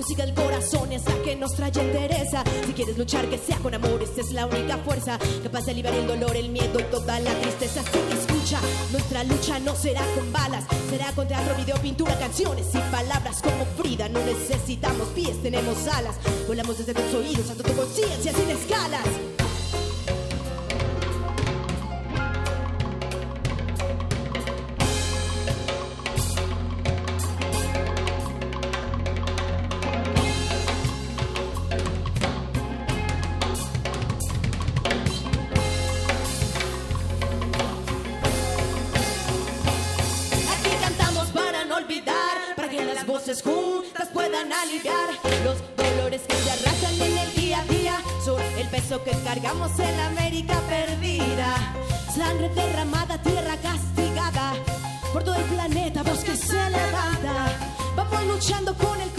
Música 0.00 0.24
del 0.24 0.34
corazón 0.34 0.90
es 0.92 1.04
la 1.04 1.22
que 1.22 1.36
nos 1.36 1.54
trae 1.54 1.70
entereza. 1.74 2.42
Si 2.66 2.72
quieres 2.72 2.96
luchar, 2.96 3.28
que 3.28 3.36
sea 3.36 3.58
con 3.58 3.74
amor, 3.74 4.02
esta 4.02 4.22
es 4.22 4.32
la 4.32 4.46
única 4.46 4.78
fuerza 4.78 5.18
capaz 5.42 5.66
de 5.66 5.72
aliviar 5.72 5.92
el 5.92 6.06
dolor, 6.06 6.34
el 6.36 6.48
miedo 6.48 6.78
toda 6.90 7.20
la 7.20 7.30
tristeza. 7.34 7.82
Escucha, 7.82 8.58
nuestra 8.92 9.24
lucha 9.24 9.58
no 9.58 9.76
será 9.76 10.00
con 10.14 10.32
balas, 10.32 10.64
será 10.88 11.12
con 11.12 11.28
teatro, 11.28 11.54
video, 11.54 11.76
pintura, 11.82 12.18
canciones 12.18 12.68
y 12.72 12.78
palabras 12.90 13.42
como 13.42 13.66
Frida. 13.76 14.08
No 14.08 14.20
necesitamos 14.24 15.08
pies, 15.08 15.42
tenemos 15.42 15.86
alas. 15.88 16.16
Volamos 16.48 16.78
desde 16.78 16.94
tus 16.94 17.14
oídos, 17.14 17.50
hasta 17.50 17.62
tu 17.62 17.74
conciencia 17.74 18.32
sin 18.32 18.48
escalas. 18.48 19.04
Aliviar 44.62 45.08
los 45.44 45.58
dolores 45.76 46.22
que 46.28 46.36
se 46.36 46.50
arrastran 46.50 46.94
en 47.00 47.18
el 47.18 47.34
día 47.34 47.60
a 47.60 47.64
día. 47.64 48.02
Son 48.24 48.40
el 48.58 48.68
peso 48.68 49.02
que 49.02 49.12
cargamos 49.24 49.78
en 49.78 49.96
la 49.96 50.06
América 50.06 50.60
perdida. 50.68 51.74
Sangre 52.14 52.48
derramada, 52.50 53.20
tierra 53.22 53.56
castigada. 53.62 54.54
Por 55.12 55.24
todo 55.24 55.36
el 55.36 55.44
planeta, 55.44 56.02
voz 56.02 56.24
que 56.24 56.36
se 56.36 56.70
levanta. 56.70 57.56
Vamos 57.96 58.24
luchando 58.26 58.74
con 58.74 59.00
el 59.00 59.09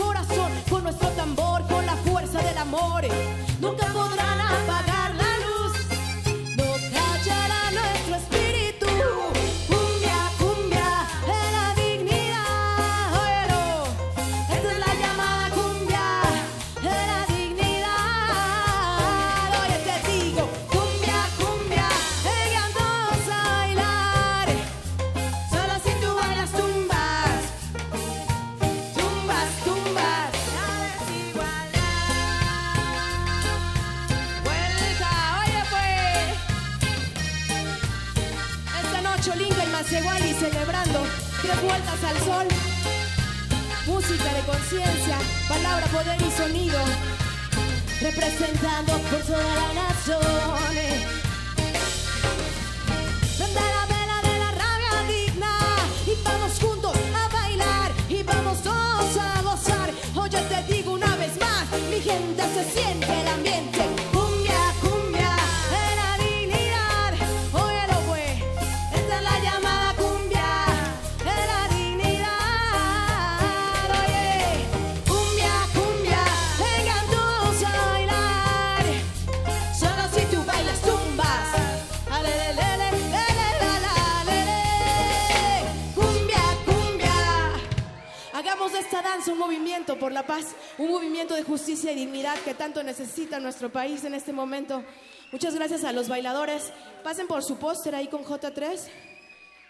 por 90.02 90.12
la 90.12 90.26
paz, 90.26 90.56
un 90.80 90.90
movimiento 90.90 91.36
de 91.36 91.44
justicia 91.44 91.92
y 91.92 91.96
dignidad 91.96 92.36
que 92.40 92.56
tanto 92.56 92.82
necesita 92.82 93.40
nuestro 93.40 93.72
país 93.72 94.04
en 94.04 94.16
este 94.16 94.34
momento. 94.34 94.84
Muchas 95.32 95.54
gracias 95.54 95.84
a 95.84 95.94
los 95.94 96.10
bailadores. 96.10 96.74
Pasen 97.04 97.28
por 97.28 97.44
su 97.44 97.58
póster 97.58 97.94
ahí 97.94 98.08
con 98.08 98.24
J3. 98.24 98.80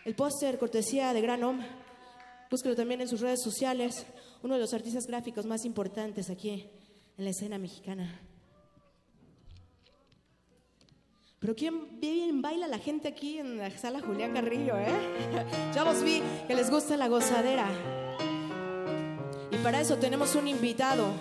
El 0.05 0.15
póster, 0.15 0.57
cortesía 0.57 1.11
de 1.11 1.19
Gran 1.19 1.43
Om. 1.43 1.59
Búsquelo 2.49 2.77
también 2.77 3.01
en 3.01 3.09
sus 3.09 3.19
redes 3.19 3.43
sociales. 3.43 4.05
Uno 4.41 4.53
de 4.53 4.61
los 4.61 4.73
artistas 4.73 5.05
gráficos 5.05 5.45
más 5.45 5.65
importantes 5.65 6.29
aquí 6.29 6.69
en 7.17 7.25
la 7.25 7.31
escena 7.31 7.57
mexicana. 7.57 8.21
Pero 11.39 11.55
¿quién 11.55 11.99
bien 11.99 12.41
baila 12.41 12.69
la 12.69 12.79
gente 12.79 13.09
aquí 13.09 13.37
en 13.37 13.57
la 13.57 13.69
sala 13.77 13.99
Julián 13.99 14.33
Carrillo, 14.33 14.77
eh? 14.77 14.93
Ya 15.75 15.83
los 15.83 16.01
vi 16.01 16.23
que 16.47 16.55
les 16.55 16.71
gusta 16.71 16.95
la 16.95 17.09
gozadera. 17.09 18.00
Y 19.51 19.57
para 19.57 19.81
eso 19.81 19.97
tenemos 19.97 20.35
un 20.35 20.47
invitado 20.47 21.11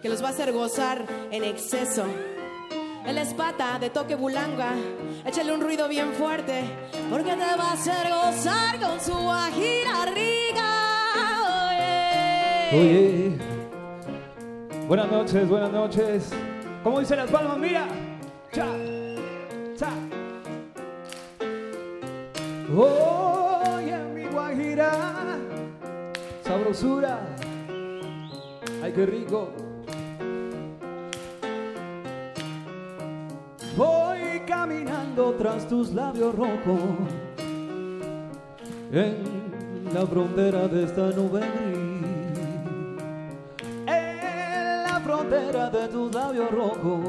que 0.00 0.08
los 0.08 0.22
va 0.22 0.28
a 0.28 0.30
hacer 0.30 0.52
gozar 0.52 1.04
en 1.30 1.44
exceso. 1.44 2.04
Él 3.06 3.18
es 3.18 3.32
pata 3.34 3.78
de 3.78 3.90
toque 3.90 4.14
bulanga. 4.14 4.74
Échale 5.24 5.52
un 5.52 5.60
ruido 5.60 5.88
bien 5.88 6.12
fuerte, 6.12 6.64
porque 7.10 7.32
te 7.32 7.56
va 7.56 7.70
a 7.70 7.72
hacer 7.72 8.08
gozar 8.10 8.78
con 8.80 9.00
su 9.00 9.12
guajira 9.12 10.06
rica. 10.14 10.88
Oye. 12.72 13.38
Buenas 14.86 15.10
noches, 15.10 15.48
buenas 15.48 15.70
noches. 15.70 16.30
¿Cómo 16.82 17.00
dicen 17.00 17.18
las 17.18 17.30
palmas? 17.30 17.58
Mira. 17.58 17.86
Cha, 18.52 18.66
cha. 19.76 19.90
Oye, 22.74 23.98
mi 24.14 24.24
guajira, 24.26 25.38
sabrosura. 26.44 27.37
Ay, 28.82 28.92
qué 28.92 29.06
rico. 29.06 29.48
Voy 33.76 34.40
caminando 34.46 35.34
tras 35.34 35.68
tus 35.68 35.92
labios 35.92 36.34
rojos 36.34 36.80
en 38.92 39.16
la 39.92 40.06
frontera 40.06 40.68
de 40.68 40.84
esta 40.84 41.10
nube. 41.10 41.40
En 43.86 44.82
la 44.84 45.00
frontera 45.04 45.70
de 45.70 45.88
tus 45.88 46.14
labios 46.14 46.50
rojos 46.50 47.00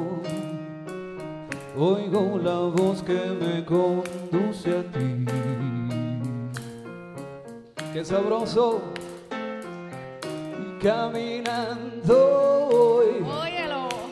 oigo 1.77 2.39
la 2.43 2.59
voz 2.59 3.01
que 3.03 3.19
me 3.39 3.63
conduce 3.63 4.79
a 4.79 4.83
ti. 4.91 5.25
Qué 7.93 8.05
sabroso 8.05 8.81
caminando 10.81 12.69
hoy 12.71 13.25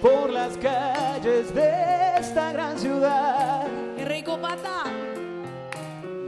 por 0.01 0.29
las 0.29 0.57
calles 0.57 1.53
de 1.55 2.17
esta 2.19 2.51
gran 2.51 2.77
ciudad. 2.77 3.65
¡Qué 3.95 4.03
rico 4.05 4.37
pata! 4.39 4.83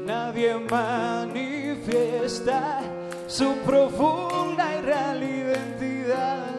Nadie 0.06 0.56
manifiesta 0.70 1.60
su 3.28 3.54
profunda 3.66 4.78
y 4.78 4.82
real 4.82 5.24
identidad. 5.24 6.50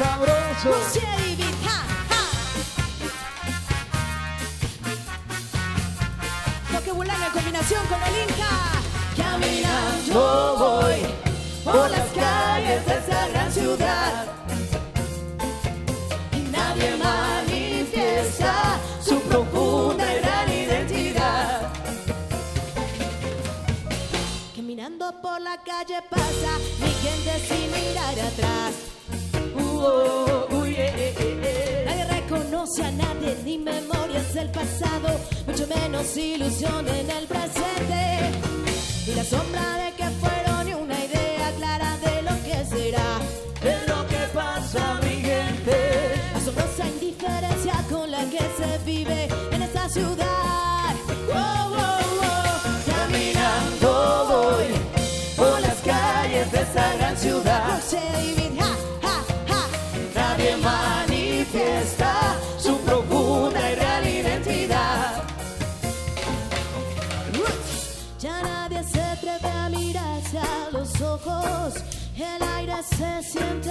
Sabroso. 0.00 1.19
Con. 7.90 8.00
Caminando 9.16 10.56
voy 10.58 11.00
por 11.64 11.90
las 11.90 12.08
calles 12.10 12.86
de 12.86 12.94
esta 12.94 13.28
gran 13.28 13.52
ciudad. 13.52 14.26
Y 16.32 16.40
nadie 16.50 16.96
manifiesta 16.96 18.78
su 19.02 19.20
profunda 19.22 20.04
y 20.14 20.20
gran 20.20 20.52
identidad. 20.52 21.72
Caminando 24.54 25.12
por 25.20 25.40
la 25.40 25.56
calle 25.58 26.00
pasa 26.08 26.58
mi 26.80 26.90
gente 27.04 27.32
sin 27.48 27.70
mirar 27.72 28.14
atrás. 28.28 28.72
Uh, 29.54 29.82
oh, 29.82 30.48
uh, 30.50 30.64
yeah, 30.66 30.96
yeah, 30.96 31.10
yeah. 31.18 32.09
Reconoce 32.30 32.84
a 32.84 32.92
nadie 32.92 33.36
ni 33.44 33.58
memorias 33.58 34.32
del 34.34 34.50
pasado, 34.50 35.08
mucho 35.48 35.66
menos 35.66 36.16
ilusión 36.16 36.86
en 36.86 37.10
el 37.10 37.26
presente. 37.26 38.30
Y 39.08 39.14
la 39.16 39.24
sombra 39.24 39.76
de 39.78 39.92
que 39.96 40.04
fueron 40.20 40.68
y 40.68 40.74
una 40.74 41.04
idea 41.06 41.52
clara 41.56 41.96
de 41.96 42.22
lo 42.22 42.42
que 42.44 42.64
será. 42.66 43.18
Es 43.64 43.88
lo 43.88 44.06
que 44.06 44.22
pasa, 44.32 45.00
mi 45.02 45.16
gente. 45.22 45.74
Asombrosa 46.36 46.86
indiferencia 46.86 47.74
con 47.90 48.08
la 48.08 48.24
que 48.26 48.38
se 48.38 48.78
vive 48.86 49.28
en 49.50 49.62
esta 49.62 49.88
ciudad. 49.88 50.94
Oh, 51.34 51.34
oh, 51.34 52.00
oh. 52.22 52.92
Caminando 52.92 54.26
voy 54.30 54.66
por 55.36 55.60
las 55.62 55.78
calles 55.78 56.52
de 56.52 56.60
esta 56.60 56.94
gran 56.96 57.16
ciudad. 57.16 57.80
Se 73.00 73.32
siente 73.32 73.70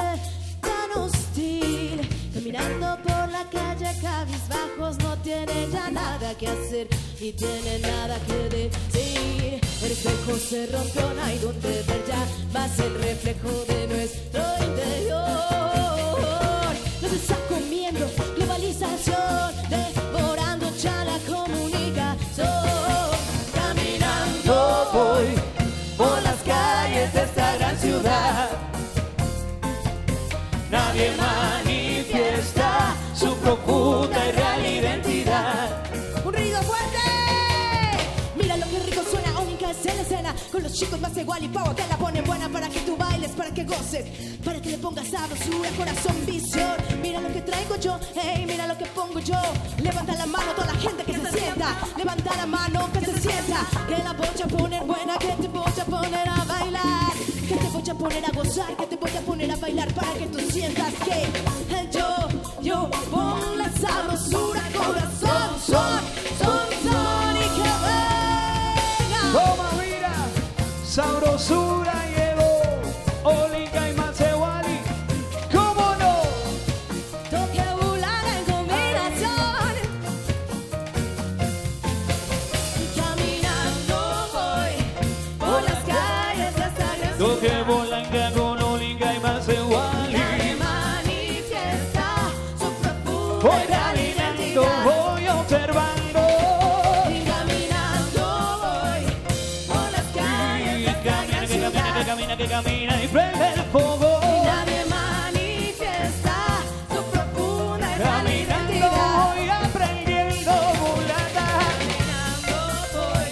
tan 0.61 0.89
hostil. 0.95 2.01
Caminando 2.33 2.97
por 3.03 3.29
la 3.37 3.45
calle, 3.51 3.89
cabizbajos 4.01 4.97
no 5.03 5.17
tienen 5.21 5.71
ya 5.71 5.91
nada 5.91 6.35
que 6.35 6.47
hacer 6.47 6.87
ni 7.21 7.31
tienen 7.33 7.81
nada 7.81 8.17
que 8.27 8.39
decir. 8.57 9.61
El 9.83 9.91
espejo 9.91 10.37
se 10.49 10.65
rompió, 10.67 11.13
no 11.13 11.23
hay 11.23 11.37
donde 11.39 11.83
ver 11.87 12.03
ya 12.07 12.21
más 12.53 12.79
el 12.79 12.93
reflejo 12.95 13.51
de 13.67 13.87
nuestro 13.87 14.41
interior. 14.67 16.08
Los 40.69 40.77
chicos 40.77 41.01
más 41.01 41.17
igual 41.17 41.43
y 41.43 41.47
pavo 41.47 41.73
te 41.73 41.87
la 41.87 41.97
ponen 41.97 42.23
buena 42.25 42.47
para 42.49 42.69
que 42.69 42.79
tú 42.81 42.95
bailes, 42.95 43.31
para 43.31 43.51
que 43.51 43.63
goces, 43.63 44.05
para 44.43 44.61
que 44.61 44.69
le 44.69 44.77
pongas 44.77 45.07
sabrosura, 45.07 45.69
corazón, 45.71 46.15
visión. 46.25 46.75
Mira 47.01 47.21
lo 47.21 47.33
que 47.33 47.41
traigo 47.41 47.75
yo, 47.77 47.99
hey, 48.15 48.43
mira 48.47 48.67
lo 48.67 48.77
que 48.77 48.85
pongo 48.87 49.19
yo. 49.19 49.39
Levanta 49.81 50.13
la 50.15 50.25
mano 50.27 50.51
toda 50.53 50.67
la 50.67 50.79
gente 50.79 51.03
que 51.03 51.13
se 51.13 51.31
sienta. 51.31 51.75
Levanta 51.97 52.35
la 52.35 52.45
mano 52.45 52.89
que 52.93 52.99
se 52.99 53.19
sienta. 53.19 53.65
Que 53.87 54.03
la 54.03 54.13
voy 54.13 54.27
a 54.27 54.47
poner 54.47 54.83
buena, 54.83 55.17
que 55.17 55.27
te 55.41 55.47
voy 55.47 55.79
a 55.81 55.85
poner 55.85 56.29
a 56.29 56.43
bailar. 56.43 57.13
Que 57.47 57.55
te 57.55 57.67
voy 57.69 57.89
a 57.89 57.93
poner 57.95 58.25
a 58.25 58.29
gozar, 58.29 58.77
que 58.77 58.85
te 58.85 58.95
voy 58.95 59.11
a 59.11 59.21
poner 59.21 59.51
a 59.51 59.55
bailar 59.55 59.93
para 59.93 60.13
que 60.13 60.27
tú 60.27 60.39
sientas 60.51 60.93
que 61.05 61.89
yo, 61.91 62.27
yo, 62.61 62.89
pon 63.09 63.57
la 63.57 63.71
sabrosura, 63.71 64.61
corazón, 64.71 65.59
son, 65.65 66.01
son 66.39 66.78
sabrosura 70.99 71.93
y 72.13 72.18
camina, 102.63 103.03
y 103.03 103.07
prende 103.07 103.53
el 103.53 103.61
fuego. 103.71 104.19
Nadie 104.43 104.85
manifiesta 104.85 106.35
su 106.93 107.03
profunda 107.11 107.87
y 107.95 107.99
Caminando 107.99 108.73
identidad. 108.73 109.35
voy 109.35 109.49
aprendiendo 109.49 110.51
mulata. 110.81 111.45
Caminando 111.55 112.57
voy 112.93 113.31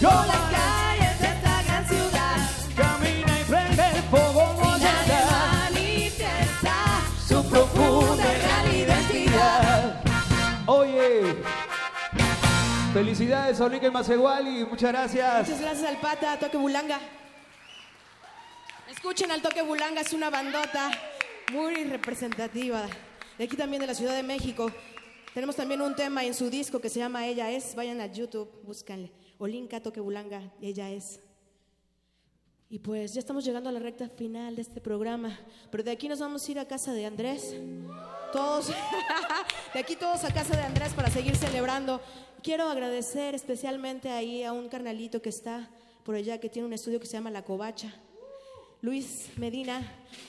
Con 0.00 0.26
las 0.26 0.44
calles 0.56 1.20
de 1.20 1.26
esta 1.26 1.62
gran 1.62 1.86
ciudad. 1.86 2.36
Camina 2.76 3.40
y 3.40 3.44
prende 3.44 3.84
el 3.94 4.02
fuego. 4.10 4.42
Nadie 4.78 5.14
mulata. 5.14 5.68
manifiesta 5.70 6.76
su 7.28 7.48
profunda 7.48 8.24
y 8.24 8.38
real 8.38 8.74
identidad. 8.74 10.02
Oye, 10.66 11.36
felicidades 12.92 13.60
Olinga 13.60 13.86
y 13.86 13.90
Macewali. 13.90 14.64
Muchas 14.68 14.90
gracias. 14.90 15.46
Muchas 15.46 15.60
gracias 15.60 15.88
al 15.88 15.96
pata, 15.98 16.38
Toque 16.38 16.56
Bulanga. 16.56 16.98
Escuchen 18.96 19.30
al 19.30 19.42
Toque 19.42 19.62
Bulanga, 19.62 20.00
es 20.00 20.14
una 20.14 20.30
bandota 20.30 20.90
muy 21.52 21.84
representativa. 21.84 22.88
De 23.36 23.44
aquí 23.44 23.54
también 23.54 23.80
de 23.80 23.86
la 23.86 23.94
Ciudad 23.94 24.16
de 24.16 24.22
México. 24.22 24.72
Tenemos 25.34 25.54
también 25.54 25.82
un 25.82 25.94
tema 25.94 26.24
en 26.24 26.32
su 26.32 26.48
disco 26.48 26.80
que 26.80 26.88
se 26.88 26.98
llama 26.98 27.26
Ella 27.26 27.50
es. 27.50 27.74
Vayan 27.74 28.00
a 28.00 28.06
YouTube, 28.06 28.50
búscanle. 28.64 29.12
Olinka 29.38 29.80
Toque 29.82 30.00
Bulanga, 30.00 30.50
Ella 30.62 30.90
es. 30.90 31.20
Y 32.70 32.78
pues 32.78 33.12
ya 33.12 33.20
estamos 33.20 33.44
llegando 33.44 33.68
a 33.68 33.72
la 33.72 33.80
recta 33.80 34.08
final 34.08 34.56
de 34.56 34.62
este 34.62 34.80
programa, 34.80 35.38
pero 35.70 35.84
de 35.84 35.90
aquí 35.90 36.08
nos 36.08 36.18
vamos 36.18 36.48
a 36.48 36.50
ir 36.50 36.58
a 36.58 36.66
casa 36.66 36.92
de 36.94 37.04
Andrés. 37.04 37.54
Todos, 38.32 38.68
de 39.74 39.78
aquí 39.78 39.94
todos 39.94 40.24
a 40.24 40.32
casa 40.32 40.56
de 40.56 40.62
Andrés 40.62 40.94
para 40.94 41.10
seguir 41.10 41.36
celebrando. 41.36 42.00
Quiero 42.42 42.68
agradecer 42.68 43.34
especialmente 43.34 44.08
ahí 44.08 44.42
a 44.42 44.52
un 44.52 44.70
carnalito 44.70 45.20
que 45.20 45.28
está 45.28 45.70
por 46.02 46.14
allá, 46.14 46.40
que 46.40 46.48
tiene 46.48 46.66
un 46.66 46.72
estudio 46.72 46.98
que 46.98 47.06
se 47.06 47.12
llama 47.12 47.30
La 47.30 47.44
Covacha. 47.44 47.94
Luis 48.82 49.30
Medina, 49.38 49.80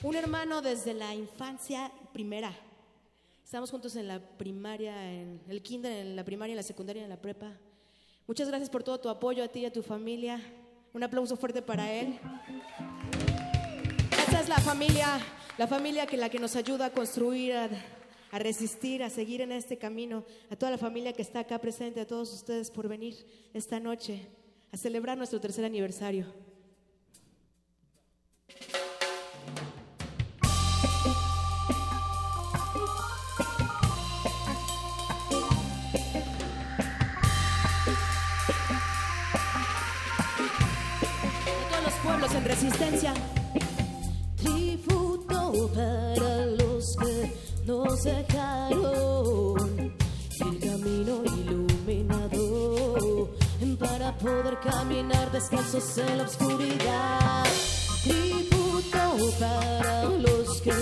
un 0.02 0.16
hermano 0.16 0.62
desde 0.62 0.94
la 0.94 1.14
infancia 1.14 1.92
primera. 2.14 2.50
Estamos 3.44 3.70
juntos 3.70 3.94
en 3.96 4.08
la 4.08 4.20
primaria, 4.20 5.12
en 5.12 5.40
el 5.48 5.62
kinder, 5.62 5.92
en 5.92 6.16
la 6.16 6.24
primaria, 6.24 6.54
en 6.54 6.56
la 6.56 6.62
secundaria, 6.62 7.02
en 7.02 7.10
la 7.10 7.20
prepa. 7.20 7.52
Muchas 8.26 8.48
gracias 8.48 8.70
por 8.70 8.82
todo 8.82 8.98
tu 9.00 9.10
apoyo 9.10 9.44
a 9.44 9.48
ti 9.48 9.60
y 9.60 9.64
a 9.66 9.72
tu 9.72 9.82
familia. 9.82 10.40
Un 10.94 11.02
aplauso 11.02 11.36
fuerte 11.36 11.60
para 11.60 11.92
él. 11.92 12.18
Esta 14.18 14.40
es 14.40 14.48
la 14.48 14.58
familia, 14.60 15.20
la 15.58 15.66
familia 15.66 16.06
que 16.06 16.16
la 16.16 16.30
que 16.30 16.38
nos 16.38 16.56
ayuda 16.56 16.86
a 16.86 16.90
construir, 16.90 17.52
a, 17.52 17.68
a 18.30 18.38
resistir, 18.38 19.02
a 19.02 19.10
seguir 19.10 19.42
en 19.42 19.52
este 19.52 19.76
camino. 19.76 20.24
A 20.50 20.56
toda 20.56 20.72
la 20.72 20.78
familia 20.78 21.12
que 21.12 21.22
está 21.22 21.40
acá 21.40 21.58
presente, 21.58 22.00
a 22.00 22.06
todos 22.06 22.32
ustedes 22.32 22.70
por 22.70 22.88
venir 22.88 23.26
esta 23.52 23.78
noche 23.78 24.26
a 24.72 24.78
celebrar 24.78 25.18
nuestro 25.18 25.38
tercer 25.38 25.66
aniversario. 25.66 26.47
En 42.34 42.44
resistencia. 42.44 43.14
Tributo 44.36 45.70
para 45.74 46.46
los 46.46 46.96
que 46.96 47.34
nos 47.66 48.02
dejaron 48.02 49.56
el 50.40 50.58
camino 50.60 51.22
iluminado 51.24 53.30
para 53.78 54.16
poder 54.18 54.58
caminar 54.60 55.30
descalzos 55.30 55.98
en 55.98 56.18
la 56.18 56.24
oscuridad. 56.24 57.44
Tributo 58.08 59.04
para 59.38 60.04
los 60.04 60.60
que 60.62 60.72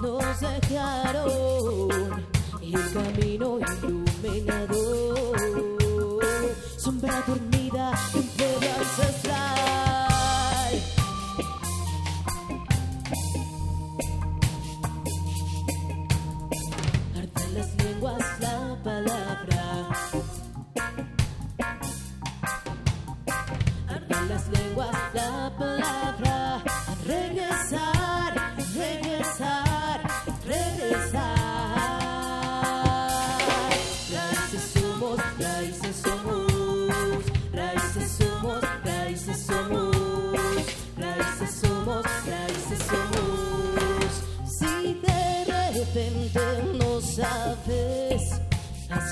nos 0.00 0.40
dejaron 0.40 2.26
el 2.60 2.92
camino 2.92 3.58
iluminado. 3.60 4.80
Sombra 6.76 7.24
dormida 7.26 7.92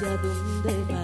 hacia 0.02 0.16
vas, 0.16 1.01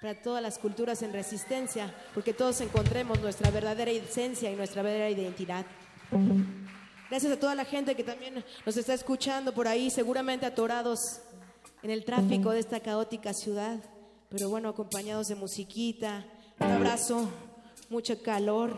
para 0.00 0.22
todas 0.22 0.42
las 0.42 0.58
culturas 0.58 1.02
en 1.02 1.12
resistencia, 1.12 1.94
porque 2.14 2.32
todos 2.32 2.60
encontremos 2.60 3.20
nuestra 3.20 3.50
verdadera 3.50 3.90
esencia 3.90 4.50
y 4.50 4.56
nuestra 4.56 4.82
verdadera 4.82 5.10
identidad. 5.10 5.66
Gracias 7.10 7.32
a 7.32 7.40
toda 7.40 7.54
la 7.54 7.64
gente 7.64 7.94
que 7.94 8.04
también 8.04 8.44
nos 8.64 8.76
está 8.76 8.94
escuchando 8.94 9.52
por 9.52 9.66
ahí, 9.66 9.90
seguramente 9.90 10.46
atorados 10.46 11.20
en 11.82 11.90
el 11.90 12.04
tráfico 12.04 12.50
de 12.50 12.60
esta 12.60 12.80
caótica 12.80 13.32
ciudad, 13.32 13.78
pero 14.28 14.48
bueno, 14.50 14.68
acompañados 14.68 15.28
de 15.28 15.34
musiquita, 15.34 16.26
un 16.60 16.70
abrazo, 16.70 17.30
mucho 17.88 18.20
calor. 18.22 18.76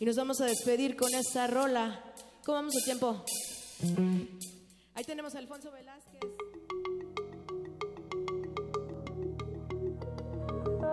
Y 0.00 0.04
nos 0.04 0.16
vamos 0.16 0.40
a 0.40 0.46
despedir 0.46 0.96
con 0.96 1.14
esta 1.14 1.46
rola. 1.46 2.02
¿Cómo 2.44 2.56
vamos 2.56 2.74
a 2.76 2.84
tiempo? 2.84 3.24
Ahí 4.94 5.04
tenemos 5.04 5.34
a 5.34 5.38
Alfonso 5.38 5.70
Velázquez. 5.70 6.20